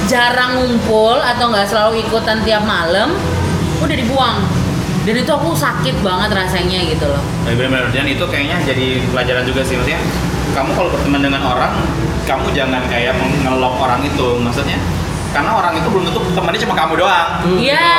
[0.06, 3.16] jarang ngumpul atau nggak selalu ikutan tiap malam,
[3.80, 4.38] udah dibuang.
[5.06, 7.22] Dan itu aku sakit banget rasanya gitu loh.
[7.46, 10.02] Nah, benar-benar dan itu kayaknya jadi pelajaran juga sih maksudnya
[10.52, 11.74] kamu kalau berteman dengan orang
[12.26, 14.82] kamu jangan kayak mengelok orang itu maksudnya
[15.30, 17.60] karena orang itu belum tentu temannya cuma kamu doang Hmm.
[17.60, 17.92] Iya.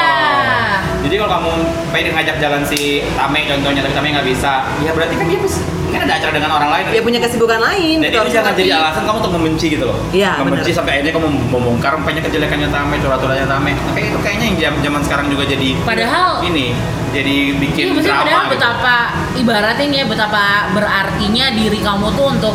[1.06, 1.50] Jadi kalau kamu
[1.88, 2.80] pengen ngajak jalan si
[3.12, 6.50] Tame contohnya tapi Tame nggak bisa ya berarti kan dia bisa kan ada acara dengan
[6.52, 7.96] orang lain Dia punya kesibukan lain.
[7.96, 8.82] dan gitu, itu harus jangan jadi ngerti.
[8.82, 12.94] alasan kamu untuk membenci gitu loh Iya, membenci sampai akhirnya kamu membongkar banyak kejelekannya Tame
[12.98, 16.74] curhat-curhatnya Tame tapi itu kayaknya yang zaman sekarang juga jadi Padahal ini
[17.10, 18.52] jadi bikin Iya, maksudnya drama padahal gitu.
[18.52, 18.96] betapa
[19.36, 22.54] ibaratnya nih ya betapa berartinya diri kamu tuh untuk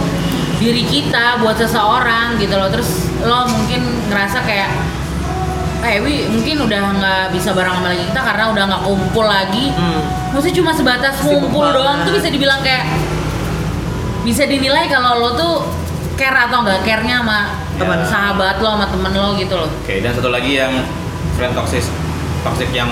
[0.58, 2.70] diri kita buat seseorang gitu loh.
[2.70, 4.70] Terus lo mungkin ngerasa kayak
[5.82, 9.66] eh Wi mungkin udah nggak bisa bareng sama lagi kita karena udah nggak kumpul lagi
[9.72, 10.02] Hmm.
[10.30, 12.86] maksudnya cuma sebatas Sibuk ngumpul doang tuh bisa dibilang kayak
[14.22, 15.54] bisa dinilai kalau lo tuh
[16.14, 17.40] care atau nggak care-nya sama
[17.76, 18.06] Teman.
[18.06, 20.86] sahabat lo sama temen lo gitu loh Oke, dan satu lagi yang
[21.34, 21.82] friend toxic
[22.42, 22.90] toxic yang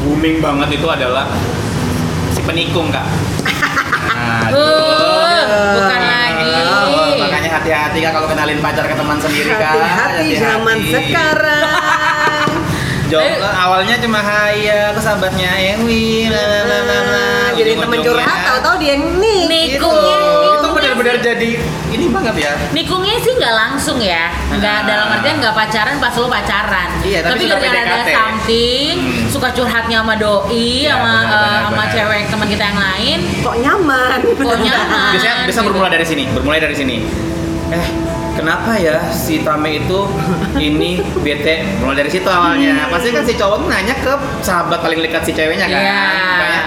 [0.00, 1.30] booming banget itu adalah
[2.30, 3.06] si penikung kak.
[4.08, 5.44] Nah, Uh,
[5.76, 6.50] bukan lagi
[6.88, 9.74] Oh, makanya hati-hati kak kalau kenalin pacar ke teman sendiri kak.
[9.74, 11.62] Hati-hati zaman sekarang.
[13.08, 13.40] Jawab, Eh.
[13.40, 17.26] awalnya cuma hai ya, aku sahabatnya Ewi, la, la, la, la, la.
[17.52, 19.40] Jadi temen Ujung-ujungnya, curhat tahu-tahu dia yang nih.
[19.48, 19.80] Gitu.
[19.80, 20.54] Nikung.
[20.54, 21.50] Itu benar-benar jadi
[21.88, 22.52] ini banget ya.
[22.70, 24.84] Nikungnya sih nggak langsung ya, nggak Ah.
[24.84, 26.88] dalam artian nggak pacaran pas lo pacaran.
[27.00, 28.12] Iya, tapi sudah gara-gara ada PDKT.
[28.12, 29.26] something, Hmm.
[29.26, 31.88] suka curhatnya sama doi, Iya, sama benar, eh, benar, sama benar.
[31.90, 34.18] cewek teman kita yang lain, Kok nyaman?
[34.28, 35.10] kok nyaman.
[35.12, 35.66] Biasanya bisa gitu.
[35.66, 36.96] bermula dari sini, bermulai dari sini.
[37.68, 37.86] Eh,
[38.38, 40.06] kenapa ya si Tame itu
[40.54, 41.66] ini bete?
[41.82, 42.86] Mulai dari situ awalnya.
[42.86, 44.14] Pasti kan si cowok tuh nanya ke
[44.46, 45.82] sahabat paling dekat si ceweknya kan.
[46.38, 46.64] Kayak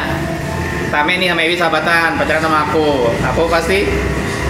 [0.92, 3.08] Tame nih sama Ewi sahabatan, pacaran sama aku.
[3.32, 3.88] Aku pasti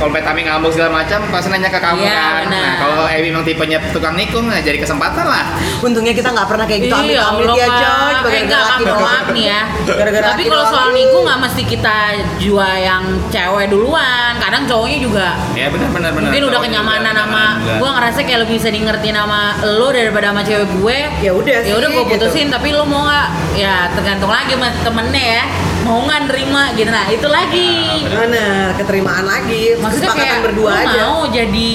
[0.01, 2.33] kalau Mbak Tami ngambek segala macam pasti nanya ke kamu Iya, kan.
[2.41, 2.57] benar.
[2.57, 5.45] Nah, kalau Ewi memang tipenya tukang nikung, nah jadi kesempatan lah.
[5.77, 6.95] Untungnya kita nggak pernah kayak gitu.
[6.97, 8.21] Allah, ya Kak.
[8.23, 8.31] coy.
[8.31, 8.97] Eh, enggak, laki doang.
[8.99, 9.61] maaf nih ya.
[9.85, 11.05] Gara-gara Tapi kalau soal nih.
[11.05, 11.95] niku nggak mesti kita
[12.39, 14.31] jua yang cewek duluan.
[14.41, 16.25] Kadang cowoknya juga Ya benar benar benar.
[16.27, 17.43] mungkin udah kenyamanan juga, sama
[17.77, 21.57] gue ngerasa kayak lebih bisa di ngertiin sama lo daripada sama cewek gue Ya udah
[21.61, 22.13] ya udah gue gitu.
[22.17, 25.43] putusin tapi lo mau nggak ya tergantung lagi sama temennya ya
[25.91, 27.71] mau nggak nerima gitu nah itu lagi
[28.07, 29.75] Bener, keterimaan lagi.
[29.75, 30.99] maksudnya Kesepakatan kayak berdua lo aja.
[31.03, 31.69] mau jadi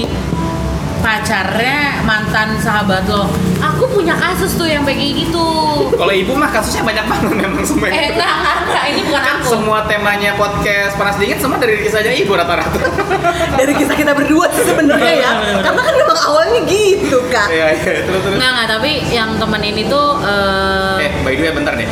[0.97, 5.47] pacarnya mantan sahabat lo aku punya kasus tuh yang kayak gitu
[5.93, 7.87] Kalau ibu mah kasusnya banyak banget memang semua.
[7.87, 11.79] eh enggak enggak, enggak ini bukan Kan aku semua temanya podcast panas dingin semua dari
[11.79, 12.81] kisahnya ibu rata-rata.
[13.59, 15.31] Dari kisah kita berdua sih sebenarnya ya.
[15.63, 17.49] Karena kan memang awalnya gitu kak.
[17.49, 18.35] Iya iya terus terus.
[18.35, 21.89] Enggak, enggak, tapi yang temen ini tuh eh Eh by the way bentar deh.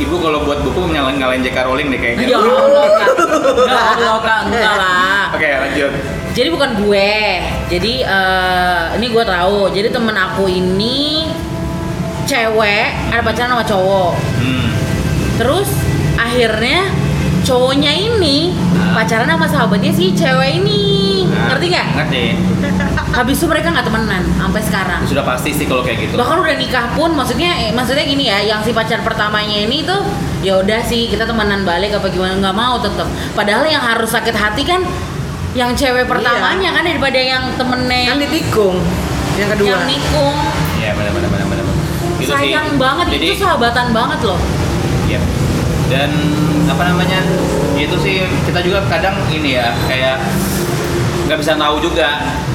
[0.00, 1.68] Ibu kalau buat buku nyalain ngalahin J.K.
[1.68, 2.26] Rowling deh kayaknya.
[2.32, 3.08] Ya Allah, Kak.
[3.68, 4.40] Ya Allah, Kak.
[4.48, 5.24] Enggak lah.
[5.36, 5.92] Oke lanjut.
[6.32, 7.12] Jadi bukan gue.
[7.68, 9.68] Jadi eh, ini gue tahu.
[9.72, 11.28] Jadi temen aku ini
[12.24, 14.12] cewek ada pacaran sama cowok.
[14.40, 14.68] Hmm.
[15.36, 15.68] Terus
[16.16, 16.88] akhirnya
[17.42, 18.94] cowoknya ini Ah.
[18.96, 20.82] pacaran sama sahabatnya si cewek ini.
[21.24, 21.86] Nah, Ngerti nggak?
[21.96, 22.24] Ngerti.
[23.12, 25.00] Habis itu mereka nggak temenan sampai sekarang.
[25.04, 26.14] Sudah pasti sih kalau kayak gitu.
[26.14, 30.00] bahkan udah nikah pun maksudnya eh, maksudnya gini ya yang si pacar pertamanya ini tuh
[30.40, 34.32] ya udah sih kita temenan balik apa gimana nggak mau tetep padahal yang harus sakit
[34.32, 34.80] hati kan
[35.52, 38.76] yang cewek pertamanya kan daripada yang temennya Kan ditikung.
[39.32, 39.68] Yang kedua.
[39.70, 40.36] yang nikung
[40.74, 41.64] Iya benar benar benar benar.
[42.14, 42.32] Itu sih.
[42.32, 44.40] sayang banget Jadi, itu sahabatan banget loh
[45.04, 45.20] Iya.
[45.88, 46.10] Dan
[46.72, 47.20] apa namanya?
[47.76, 50.16] Itu sih kita juga kadang ini ya kayak
[51.28, 52.08] nggak bisa tahu juga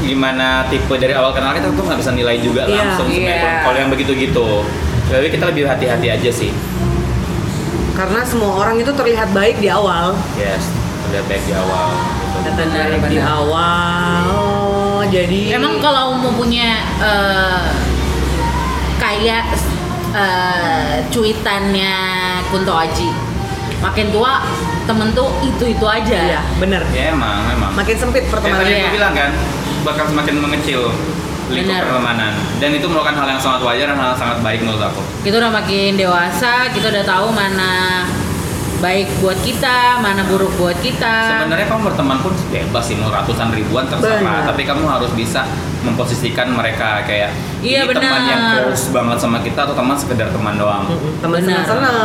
[0.03, 3.63] gimana tipe dari awal kenal kita tuh nggak bisa nilai juga Iya, langsung sebenarnya iya.
[3.63, 4.47] kalau yang begitu gitu.
[5.07, 6.51] Jadi kita lebih hati-hati aja sih.
[7.95, 10.13] Karena semua orang itu terlihat baik di awal.
[10.37, 10.67] Yes,
[11.09, 11.87] udah baik di awal.
[12.37, 12.49] Gitu.
[12.53, 13.33] Benar, Baik di benar.
[13.41, 14.21] awal.
[14.29, 17.65] Oh, jadi emang kalau mau punya eh,
[19.01, 19.45] kayak
[20.13, 21.95] eh, cuitannya
[22.53, 23.09] Kunto Aji
[23.79, 24.41] makin tua
[24.83, 26.81] temen tuh itu itu aja Iya, bener.
[26.89, 27.71] Ya emang, emang.
[27.73, 28.61] Makin sempit pertemanan.
[28.61, 28.81] tadi Iya.
[28.81, 29.31] aku bilang kan,
[29.83, 30.81] bakal semakin mengecil
[31.47, 32.33] lingkup pertemanan.
[32.57, 35.01] Dan itu merupakan hal yang sangat wajar dan hal yang sangat baik menurut aku.
[35.21, 38.03] kita udah makin dewasa kita udah tahu mana
[38.77, 43.49] baik buat kita mana buruk buat kita Sebenarnya kamu berteman pun bebas sih mau ratusan
[43.49, 44.45] ribuan terserah, Benar.
[44.53, 45.41] tapi kamu harus bisa
[45.81, 50.61] memposisikan mereka kayak Iya, ini teman yang close banget sama kita atau teman sekedar teman
[50.61, 50.85] doang.
[51.25, 51.65] Teman Benar.
[51.65, 51.95] senang-senang.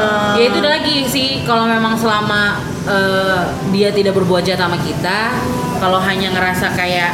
[0.40, 2.56] ya itu udah lagi sih kalau memang selama
[2.88, 5.28] eh, dia tidak berbuat jahat sama kita
[5.76, 7.12] kalau hanya ngerasa kayak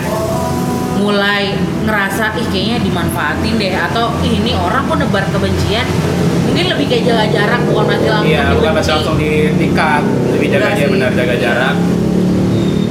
[0.98, 1.54] mulai
[1.86, 5.86] ngerasa ih kayaknya dimanfaatin deh atau ih ini orang kok nebar kebencian
[6.48, 10.02] mungkin lebih kayak jaga jarak bukan berarti langsung Iya, bukan berarti langsung diikat,
[10.34, 11.76] lebih jaga aja benar jaga jarak.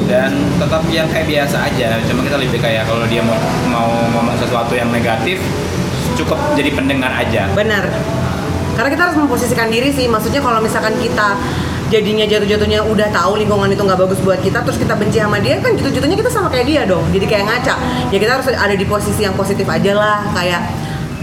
[0.08, 2.00] Dan tetap yang kayak biasa aja.
[2.08, 3.36] Cuma kita lebih kayak kalau dia mau
[3.68, 5.36] mau ngomong sesuatu yang negatif,
[6.16, 7.52] cukup jadi pendengar aja.
[7.52, 7.92] Benar.
[8.80, 10.08] Karena kita harus memposisikan diri sih.
[10.08, 11.36] Maksudnya kalau misalkan kita
[11.88, 15.60] jadinya jatuh-jatuhnya udah tahu lingkungan itu nggak bagus buat kita terus kita benci sama dia
[15.60, 17.06] kan jatuh-jatuhnya kita sama kayak dia dong.
[17.12, 17.74] Jadi kayak ngaca.
[18.12, 20.62] Ya kita harus ada di posisi yang positif aja lah kayak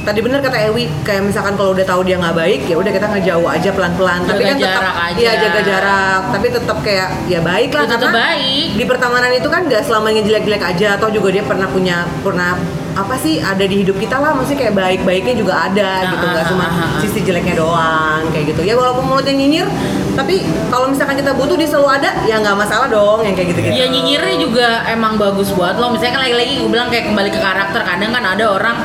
[0.05, 3.07] tadi bener kata Ewi kayak misalkan kalau udah tahu dia nggak baik ya udah kita
[3.09, 4.21] ngejauh aja pelan-pelan.
[4.25, 4.83] Tapi kan tetap
[5.17, 6.21] iya jaga jarak.
[6.33, 8.69] Tapi tetap kayak ya baik lah Ya, tetap karena baik.
[8.77, 12.57] di pertemanan itu kan nggak selamanya jelek-jelek aja atau juga dia pernah punya pernah
[12.95, 16.45] apa sih ada di hidup kita lah maksudnya kayak baik-baiknya juga ada Ah, gitu nggak
[16.47, 19.67] ah, cuma ah, ah, sisi jeleknya doang kayak gitu ya walaupun mulutnya nyinyir
[20.15, 23.61] tapi kalau misalkan kita butuh dia selalu ada ya nggak masalah dong yang kayak gitu
[23.67, 25.91] gitu Ya nyinyirnya juga emang bagus buat lo.
[25.91, 27.83] Misalnya kan lagi-lagi gue bilang kayak kembali ke karakter.
[27.83, 28.77] Kadang kan ada orang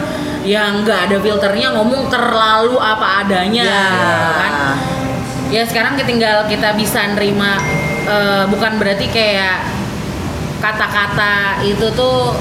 [0.42, 3.86] yang nggak ada filternya ngomong terlalu apa adanya Ya.
[3.94, 4.54] gitu kan
[5.50, 7.62] ya sekarang tinggal kita bisa nerima
[8.10, 9.62] eh, bukan berarti kayak
[10.58, 12.34] kata-kata itu tuh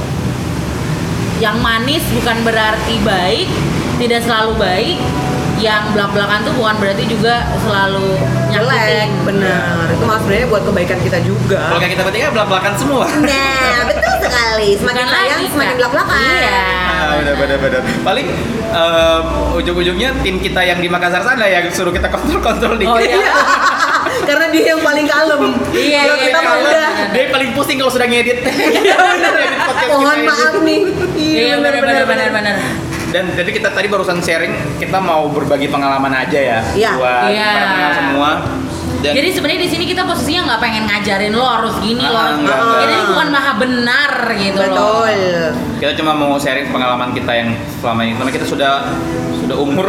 [1.39, 3.47] yang manis bukan berarti baik
[3.97, 4.99] tidak selalu baik
[5.59, 8.15] yang belak-belakan tuh bukan berarti juga selalu
[8.49, 13.05] nyakitin bener itu malah sebenarnya buat kebaikan kita juga Kalau kayak kita bertiga belak-belakan semua.
[13.19, 15.79] nah betul sekali semakin Bukan sayang lagi, semakin Kak.
[15.79, 17.81] belak belakan iya Ah, benar benar benar.
[18.03, 18.27] Paling
[18.69, 19.25] em,
[19.55, 22.91] ujung-ujungnya tim kita yang di Makassar sana yang suruh kita kontrol-kontrol dikit.
[22.91, 23.19] Oh, iya.
[24.29, 26.53] karena dia yang paling kalem Iya, Kalau iya, kita iya.
[26.59, 28.39] udah Dia paling pusing kalau sudah ngedit.
[28.45, 28.97] Iya
[29.65, 30.81] podcast Mohon maaf nih
[31.31, 32.57] iya benar benar benar benar
[33.09, 36.93] Dan jadi kita tadi barusan sharing kita mau berbagi pengalaman aja ya Iya.
[36.93, 37.49] buat Iya.
[37.49, 38.31] para pendengar semua.
[38.99, 42.13] Dan Jadi sebenarnya di sini kita posisinya nggak pengen ngajarin lo harus gini lo.
[42.13, 42.81] Ah, harus- enggak, enggak.
[42.83, 44.69] Jadi ini bukan maha benar gitu loh.
[44.69, 45.17] Betul
[45.79, 48.73] kita cuma mau sharing pengalaman kita yang selama ini karena kita sudah
[49.49, 49.89] sudah umur.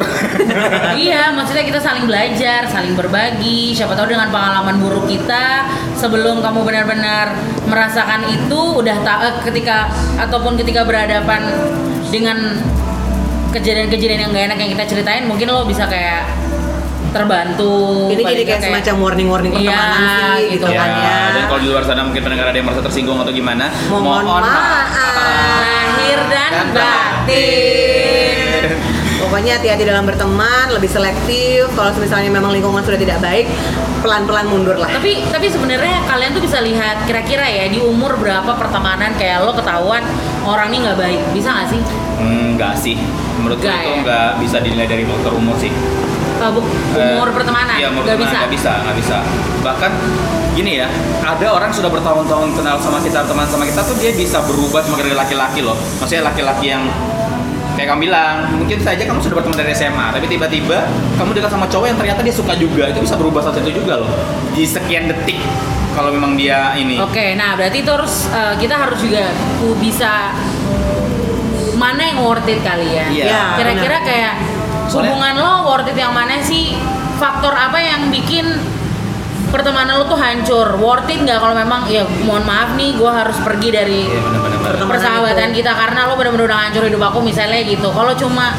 [1.04, 3.76] iya, maksudnya kita saling belajar, saling berbagi.
[3.76, 7.36] Siapa tahu dengan pengalaman buruk kita sebelum kamu benar-benar
[7.68, 11.44] merasakan itu udah ta- eh, ketika ataupun ketika berhadapan
[12.08, 12.64] dengan
[13.52, 16.24] kejadian-kejadian yang gak enak yang kita ceritain, mungkin lo bisa kayak
[17.10, 18.08] terbantu.
[18.14, 20.78] Ini jadi kayak nggak semacam warning-warning Iya, pertemanan sih gitu gitu kan.
[20.78, 23.66] kan ya Dan kalau di luar sana mungkin pendengar ada yang merasa tersinggung atau gimana,
[23.90, 24.88] Mohon maaf.
[25.60, 27.60] lahir dan Dan batin.
[29.30, 31.70] Pokoknya hati-hati dalam berteman, lebih selektif.
[31.72, 33.46] Kalau misalnya memang lingkungan sudah tidak baik,
[34.02, 34.90] pelan-pelan mundur lah.
[34.90, 39.52] tapi tapi sebenarnya kalian tuh bisa lihat kira-kira ya di umur berapa pertemanan kayak lo
[39.52, 40.02] ketahuan
[40.42, 41.82] orang ini nggak baik bisa nggak sih
[42.18, 42.96] Enggak sih.
[43.38, 43.98] Menurut gue Enggak itu ya?
[44.02, 45.72] enggak bisa dinilai dari faktor umur sih.
[46.40, 46.64] Uh, bu-
[46.96, 49.18] umur Eh, pertemanan Iya, umur nggak pertemanan bisa nggak bisa, nggak bisa.
[49.60, 49.92] Bahkan
[50.52, 50.88] gini ya,
[51.22, 55.12] ada orang sudah bertahun-tahun kenal sama kita, teman sama kita tuh dia bisa berubah dari
[55.14, 55.76] laki-laki loh.
[56.00, 56.84] Maksudnya laki-laki yang
[57.80, 60.84] kayak kamu bilang, mungkin saja kamu sudah berteman dari SMA, tapi tiba-tiba
[61.16, 64.04] kamu dekat sama cowok yang ternyata dia suka juga, itu bisa berubah satu itu juga
[64.04, 64.12] loh.
[64.52, 65.40] Di sekian detik
[65.96, 67.00] kalau memang dia ini.
[67.00, 69.32] Oke, nah berarti itu harus uh, kita harus juga
[69.80, 70.36] bisa
[71.80, 73.16] mana yang worth it kalian.
[73.16, 73.32] Iya.
[73.32, 74.34] Ya, Kira-kira kayak
[74.92, 76.76] hubungan lo worth it yang mana sih?
[77.16, 78.60] Faktor apa yang bikin
[79.50, 80.78] pertemanan lo tuh hancur?
[80.80, 84.02] Worth it nggak kalau memang ya mohon maaf nih, gue harus pergi dari.
[84.10, 87.90] Pertemanan persahabatan kita karena lo benar-benar udah hancur hidup aku misalnya gitu.
[87.90, 88.54] Kalau cuma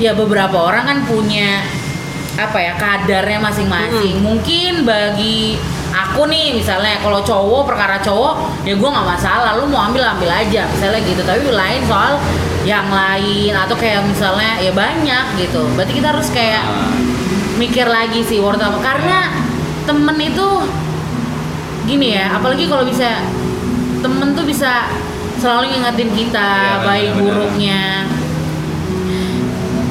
[0.00, 1.64] ya beberapa orang kan punya
[2.36, 4.20] apa ya kadarnya masing-masing.
[4.22, 5.56] Mungkin bagi
[5.90, 9.58] aku nih misalnya kalau cowok perkara cowok ya gue nggak masalah.
[9.58, 11.22] Lo mau ambil ambil aja misalnya gitu.
[11.26, 12.20] Tapi lain soal
[12.66, 15.62] yang lain atau kayak misalnya ya banyak gitu.
[15.78, 16.64] Berarti kita harus kayak
[17.56, 19.32] Nah, mikir lagi sih worth apa karena
[19.86, 20.48] temen itu
[21.86, 23.22] gini ya apalagi kalau bisa
[24.02, 24.90] temen tuh bisa
[25.38, 27.22] selalu ngingetin kita benar, baik benar.
[27.22, 27.82] buruknya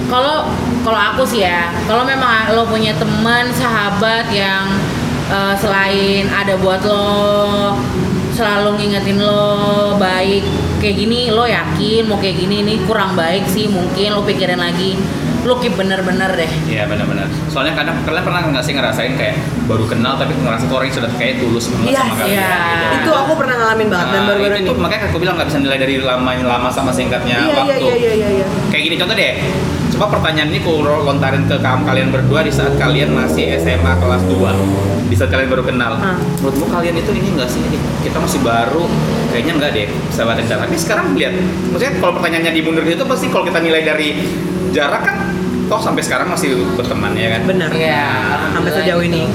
[0.05, 0.45] kalau
[0.85, 4.69] kalau aku sih ya kalau memang lo punya teman sahabat yang
[5.31, 7.73] eh, selain ada buat lo
[8.35, 10.43] selalu ngingetin lo baik
[10.83, 14.99] kayak gini lo yakin mau kayak gini ini kurang baik sih mungkin lo pikirin lagi
[15.45, 17.29] lo keep bener-bener deh Iya benar-benar.
[17.47, 21.11] Soalnya kadang kalian pernah nggak sih ngerasain kayak baru kenal tapi ngerasa tuh orang sudah
[21.15, 22.33] kayak tulus banget Iya, sama kalian.
[22.33, 22.49] iya.
[22.49, 22.85] gitu.
[22.97, 24.81] Itu aku pernah ngalamin banget dan Nah, baru-baru itu ini.
[24.81, 27.77] makanya aku bilang nggak bisa nilai dari lama lama sama singkatnya Iya, waktu.
[27.79, 28.45] iya, iya, iya, iya.
[28.67, 29.33] Kayak gini contoh deh.
[29.85, 34.27] Coba pertanyaan ini aku lontarin ke kamu kalian berdua di saat kalian masih SMA kelas
[34.27, 34.51] 2
[35.07, 36.19] Di saat kalian baru kenal Ah.
[36.41, 37.63] Menurutmu kalian itu ini enggak sih?
[38.03, 38.83] Kita masih baru
[39.31, 41.31] Kayaknya enggak deh sahabat dan Tapi sekarang lihat
[41.71, 44.09] Maksudnya kalau pertanyaannya dimundur itu pasti kalau kita nilai dari
[44.75, 45.24] jarak kan
[45.65, 47.41] Toh sampai sekarang masih berteman ya kan?
[47.49, 47.69] Benar.
[47.73, 48.05] Iya.
[48.53, 49.25] Sampai sejauh ini.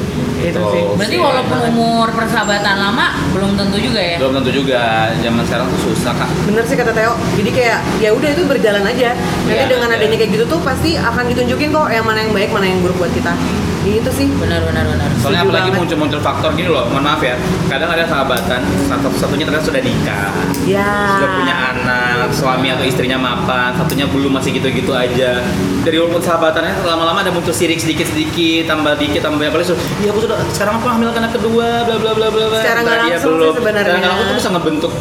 [0.41, 0.83] Itu sih.
[0.97, 4.17] Berarti walaupun umur persahabatan lama belum tentu juga ya.
[4.17, 7.13] Belum tentu juga Zaman sekarang tuh susah kak Bener sih kata Theo.
[7.37, 9.13] Jadi kayak ya udah itu berjalan aja.
[9.13, 10.01] Nanti Iya, dengan iya.
[10.01, 12.97] adanya kayak gitu tuh pasti akan ditunjukin kok yang mana yang baik, mana yang buruk
[12.97, 13.37] buat kita.
[13.81, 14.29] Itu sih.
[14.29, 15.09] Benar benar benar.
[15.17, 15.81] Soalnya Setuju apalagi banget.
[15.81, 17.35] muncul-muncul faktor gini loh, mohon maaf ya.
[17.67, 20.33] Kadang ada sahabatan, satu-satunya ternyata sudah nikah,
[20.65, 21.17] Ya.
[21.17, 25.41] sudah punya anak, suami atau istrinya mapan, satunya belum masih gitu-gitu aja.
[25.81, 29.73] Dari walaupun sahabatannya lama-lama ada muncul sirik sedikit-sedikit, tambah dikit, tambah apa lagi.
[30.01, 32.45] Iya aku sudah sekarang aku hamil anak kedua, bla bla bla bla.
[32.53, 32.61] bla.
[32.61, 33.81] Secara nggak dia langsung sih sebenarnya.
[33.81, 34.93] Secara nggak langsung tuh bisa ngebentuk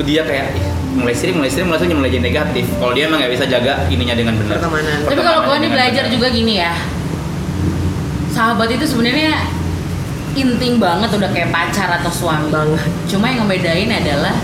[0.00, 0.56] dia kayak
[0.96, 2.64] mulai sirik, mulai sirik, mulai sirik, mulai jadi negatif.
[2.78, 4.56] Kalau dia emang nggak bisa jaga ininya dengan benar.
[4.58, 6.14] Tapi kalau gue nih belajar benar.
[6.14, 6.72] juga gini ya.
[8.30, 9.34] Sahabat itu sebenarnya
[10.32, 12.48] inting banget udah kayak pacar atau suami.
[12.48, 12.86] Banget.
[13.06, 14.34] Cuma yang ngebedain adalah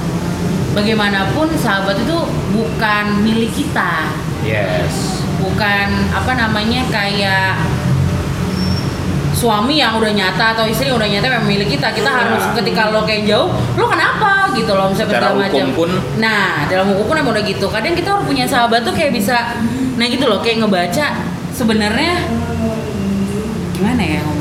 [0.72, 2.18] bagaimanapun sahabat itu
[2.50, 4.10] bukan milik kita.
[4.42, 5.22] Yes.
[5.38, 7.54] Bukan apa namanya kayak
[9.30, 12.18] suami yang udah nyata atau istri yang udah nyata memang milik kita kita Iya.
[12.24, 16.88] harus ketika lo kayak jauh lo kenapa gitu loh misalnya hukum macam pun- nah dalam
[16.88, 19.60] hukum pun emang udah gitu kadang kita harus punya sahabat tuh kayak bisa
[20.00, 21.20] nah gitu loh kayak ngebaca
[21.52, 22.16] sebenarnya
[23.86, 24.35] gimana ya ngomongnya dia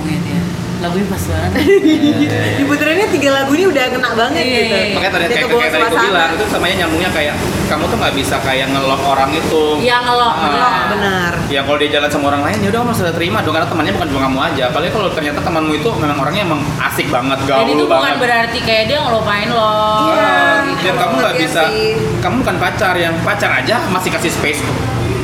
[0.78, 1.52] lagunya pas banget
[2.60, 4.76] Diputerinnya tiga lagu ini udah kena banget Iya, gitu.
[4.76, 4.94] iya.
[4.94, 7.36] makanya tadi kayak, kayak tadi gue bilang itu samanya nyambungnya kayak
[7.66, 10.44] kamu tuh nggak bisa kayak ngelok orang itu Yang ngelok, Ah.
[10.46, 11.32] ngelok, benar.
[11.48, 13.94] ya kalau dia jalan sama orang lain ya udah kamu sudah terima dong karena temannya
[13.94, 17.60] bukan cuma kamu aja apalagi kalau ternyata temanmu itu memang orangnya emang asik banget gaul
[17.60, 19.74] dan itu bukan banget berarti kayak dia ngelupain lo
[20.08, 20.36] Iya.
[20.82, 21.92] dan kamu nggak Iya bisa sih.
[22.20, 24.62] kamu bukan pacar yang pacar aja masih kasih space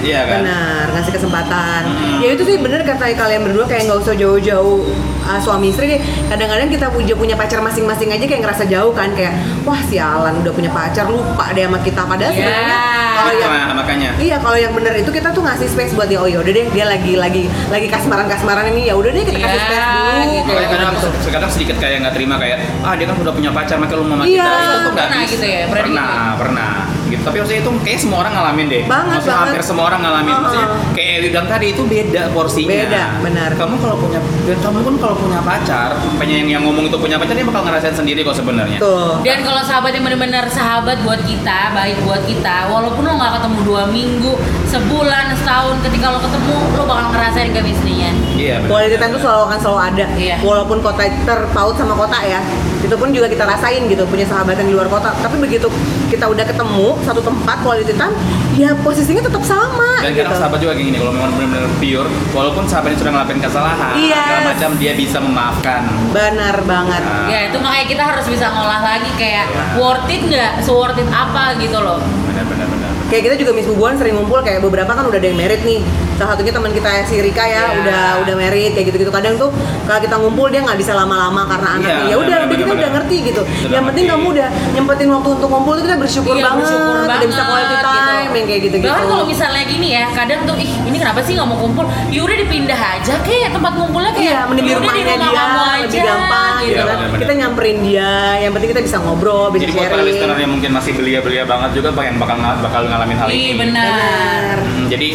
[0.02, 1.82] iya kan Benar, ngasih kesempatan.
[1.86, 2.18] Hmm.
[2.20, 4.82] Ya itu sih bener kata kalian berdua kayak nggak usah jauh-jauh
[5.22, 6.00] uh, suami istri deh.
[6.28, 10.52] Kadang-kadang kita punya punya pacar masing-masing aja kayak ngerasa jauh kan kayak wah sialan udah
[10.52, 12.40] punya pacar lupa deh sama kita padahal Iya.
[12.40, 12.78] sebenarnya
[13.12, 16.18] kalau yang nah, makanya Iya, kalau yang bener itu kita tuh ngasih space buat dia.
[16.18, 19.52] Oh ya udah deh, dia lagi lagi lagi kasmaran-kasmaran ini ya udah deh kita kasih
[19.52, 20.22] Iya, space dulu.
[20.32, 20.52] gitu.
[20.52, 23.78] Makanya kadang aku kadang sedikit kayak nggak terima kayak ah dia kan udah punya pacar
[23.78, 24.44] makanya lu mau sama Iya.
[24.44, 25.34] kita itu tuh nggak Pernah bisa.
[25.34, 26.72] gitu ya, pernah pernah gitu pernah
[27.12, 29.48] gitu tapi maksudnya itu kayak semua orang ngalamin deh Banget, maksudnya banget.
[29.52, 30.42] hampir semua orang ngalamin Uh-uh.
[30.42, 33.50] maksudnya kayak Ewi bilang tadi itu beda porsinya Beda, benar.
[33.54, 37.16] kamu kalau punya dan kamu pun kalau punya pacar pengen yang, yang ngomong itu punya
[37.16, 39.20] pacar dia bakal ngerasain sendiri kok sebenarnya Tuh.
[39.22, 43.58] Dan kalau sahabat yang benar-benar sahabat buat kita, baik buat kita, walaupun lo nggak ketemu
[43.62, 44.34] dua minggu,
[44.66, 48.12] sebulan, setahun, ketika lo ketemu, lo bakal ngerasain chemistry-nya.
[48.34, 48.70] iya benar.
[48.72, 50.06] Quality time tuh selalu akan selalu ada.
[50.16, 50.36] Iya.
[50.40, 52.40] Walaupun kota terpaut sama kota ya.
[52.82, 55.14] Itu pun juga kita rasain gitu punya sahabat yang di luar kota.
[55.16, 55.70] Tapi begitu
[56.08, 58.12] kita udah ketemu satu tempat quality time,
[58.54, 60.26] ya posisinya tetap sama dan gitu.
[60.26, 64.18] kadang sahabat juga kayak gini kalau memang benar-benar pure walaupun sahabatnya sudah ngelakuin kesalahan Yes.
[64.18, 67.02] segala macam dia bisa memaafkan Benar banget.
[67.02, 69.64] Nah, Ya itu makanya kita harus bisa ngolah lagi kayak Iya.
[69.78, 72.02] worth it nggak, so worth it apa gitu loh.
[72.26, 75.36] benar-benar benar Kayak kita juga Miss Bubuan sering ngumpul kayak beberapa kan udah ada yang
[75.36, 75.84] merit nih.
[76.14, 77.66] Salah satunya teman kita si Rika ya, Iya.
[77.78, 79.10] udah udah merit kayak gitu-gitu.
[79.10, 79.50] Kadang tuh
[79.84, 81.96] kalau kita ngumpul dia nggak bisa lama-lama karena anaknya.
[82.00, 83.42] Iya, ya udah, udah kita udah ngerti gitu.
[83.42, 86.62] Udah yang penting kamu udah nyempetin waktu untuk ngumpul itu kita bersyukur Iya, banget.
[86.62, 87.90] bersyukur udah bisa quality time
[88.22, 88.32] gitu.
[88.32, 88.92] yang kayak gitu-gitu.
[88.92, 91.84] Bahkan kalau misalnya gini ya, kadang tuh ih ini kenapa sih nggak mau kumpul?
[92.08, 95.42] Ya udah dipindah aja kayak tempat ngumpulnya kayak Iya, mending di "Ya rumahnya rumah dia
[95.42, 96.68] kamu lebih aja," gampang gitu.
[96.68, 96.88] gitu kan.
[96.94, 97.22] benar-benar.
[97.22, 100.40] Kita nyamperin dia, yang penting kita bisa ngobrol, bisa Jadi buat para listener sharing.
[100.40, 103.52] yang mungkin masih belia-belia banget juga pengen bakal bakal ngalamin hal Iya ini.
[103.58, 104.54] benar.
[104.62, 105.10] Hmm, jadi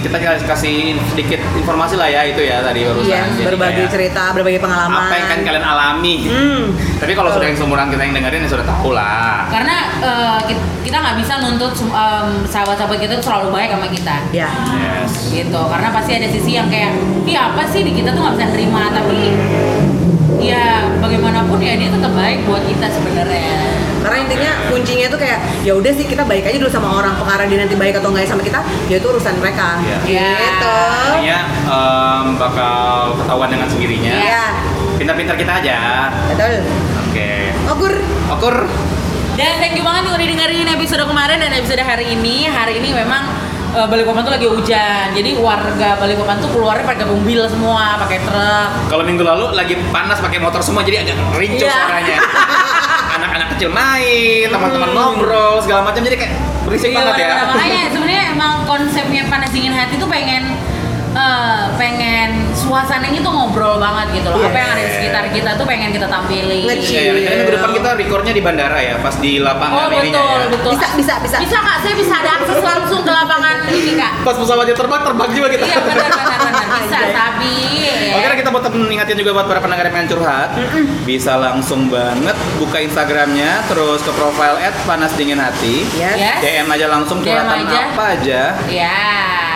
[0.00, 3.06] kita kasih sedikit informasi lah ya itu ya tadi barusan.
[3.06, 5.06] Iya, Jadi berbagi kayak cerita, berbagi pengalaman.
[5.06, 6.16] Apa yang kan kalian alami.
[6.26, 6.64] Hmm.
[6.98, 9.46] Tapi kalau sudah yang seumuran kita yang dengerin ya sudah tahu lah.
[9.48, 9.76] Karena
[10.48, 14.16] kit- kita nggak bisa nuntut em, sahabat-sahabat kita tuh selalu baik sama kita.
[14.32, 14.50] Ya.
[14.50, 15.32] Yes.
[15.32, 16.92] gitu karena pasti ada sisi yang kayak
[17.24, 19.32] iya apa sih di kita tuh nggak bisa nerima tapi
[20.40, 23.19] ya bagaimanapun ya dia tetap baik buat kita sebenarnya
[24.30, 27.12] Karena intinya kuncinya itu kayak ya udah sih kita baik aja dulu sama orang.
[27.16, 29.82] Perkara dia nanti baik atau enggak sama kita, ya itu urusan mereka.
[29.82, 29.98] Iya.
[30.06, 30.30] Iya.
[30.38, 30.76] Gitu.
[31.10, 32.78] Artinya em, bakal
[33.16, 34.12] ketahuan dengan sendirinya.
[34.14, 34.44] Iya.
[34.94, 35.78] Pintar-pintar kita aja.
[36.28, 36.62] Betul.
[37.04, 37.30] Oke.
[37.66, 37.92] Okur.
[38.30, 38.56] Okur.
[39.30, 42.92] dan thank you banget nih udah dengerin episode kemarin dan episode hari ini hari ini
[42.92, 43.24] memang
[43.72, 48.68] eh, Balikpapan tuh lagi hujan jadi warga Balikpapan tuh keluarnya pakai mobil semua pakai truk
[48.86, 51.72] Kalau minggu lalu lagi panas pakai motor semua jadi agak rincu Iya.
[51.72, 52.16] suaranya.
[53.20, 57.28] Anak-anak kecil main, teman-teman ngobrol segala macam jadi kayak berisik Iya, banget ya.
[57.46, 60.56] makanya sebenarnya emang konsepnya panas dingin hati tuh pengen
[61.10, 64.40] eh, pengen suasananya tuh ngobrol banget gitu loh.
[64.40, 66.64] Apa yang ada di sekitar kita tuh pengen kita tampilin.
[66.64, 67.14] Nge-chill.
[67.16, 70.22] Ya, ya, minggu depan kita recordnya di bandara ya, pas di Oh lapangan betul ininya
[70.22, 70.46] ya.
[70.48, 70.72] betul.
[70.72, 71.36] Bisa, bisa, bisa.
[71.38, 74.12] Bisa kak, saya bisa ada akses langsung ke lapangan ini kak.
[74.22, 75.64] Pas pesawatnya terbang, terbang juga kita.
[75.66, 77.54] Iya benar benar benar bisa sabi.
[78.06, 78.14] ya.
[78.16, 80.48] Oke, kita buat mengingatkan juga buat para pendengar yang pengen curhat,
[81.02, 86.16] bisa langsung banget buka Instagramnya, terus ke profile @panas dingin hati, Yes.
[86.16, 86.38] Yes.
[86.40, 87.78] DM aja langsung DM curhatan aja.
[87.86, 88.42] apa aja.
[88.66, 89.02] Ya.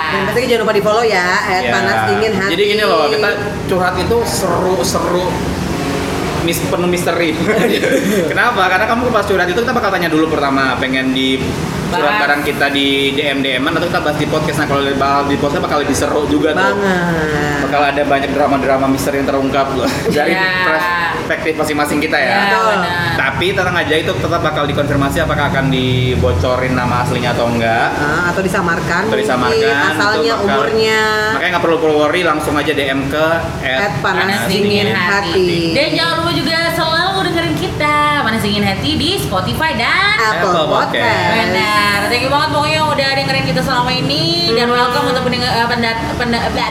[0.05, 1.73] Dan pastinya jangan lupa di follow ya, at Ya.
[1.73, 2.51] panas dingin hati.
[2.53, 3.29] Jadi gini loh, kita
[3.67, 5.27] curhat itu seru-seru
[6.45, 7.33] mis penuh misteri.
[8.31, 8.69] Kenapa?
[8.69, 11.41] Karena kamu pas curhat itu kita bakal tanya dulu pertama pengen di
[11.97, 12.21] Bahas.
[12.21, 14.59] barang kita di DM DM atau kita bahas di podcast.
[14.59, 14.83] Nah kalau
[15.25, 16.75] di podcast bakal lebih seru juga tuh.
[16.75, 17.63] banget.
[17.65, 20.63] Bakal ada banyak drama-drama misteri yang terungkap loh dari Ya.
[20.65, 22.27] perspektif masing-masing kita ya.
[22.27, 22.67] Ya, Betul.
[22.75, 23.07] benar.
[23.17, 27.89] Tapi tenang aja itu tetap bakal dikonfirmasi apakah akan dibocorin nama aslinya atau enggak.
[27.91, 31.01] Ah, atau disamarkan, Atau disamarkan, mungkin, asalnya, bakal- umurnya.
[31.33, 33.27] Makanya nggak perlu perlu worry, langsung aja DM ke
[33.63, 35.33] At panas Panas dingin dingin hati.
[35.33, 35.53] hati.
[35.73, 40.93] Dan jangan lupa juga selalu dengerin kita Panas dingin hati di Spotify dan Apple Podcast.
[40.93, 41.33] Podcast.
[41.33, 45.67] Benar, thank you banget pokoknya udah dengerin kita selama ini dan welcome untuk pendengar uh,
[45.69, 46.69] pendat pendat bla.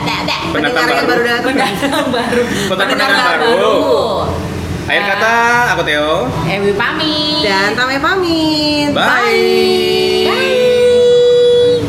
[0.54, 1.44] Pendengar yang baru datang.
[1.50, 2.42] pendatang baru.
[2.70, 3.74] Pendengar Pendengar baru.
[4.84, 5.34] Akhir kata,
[5.72, 6.28] aku Theo.
[6.44, 7.40] Ewi pamit.
[7.40, 8.92] Dan Tame pamit.
[8.92, 10.03] Bye.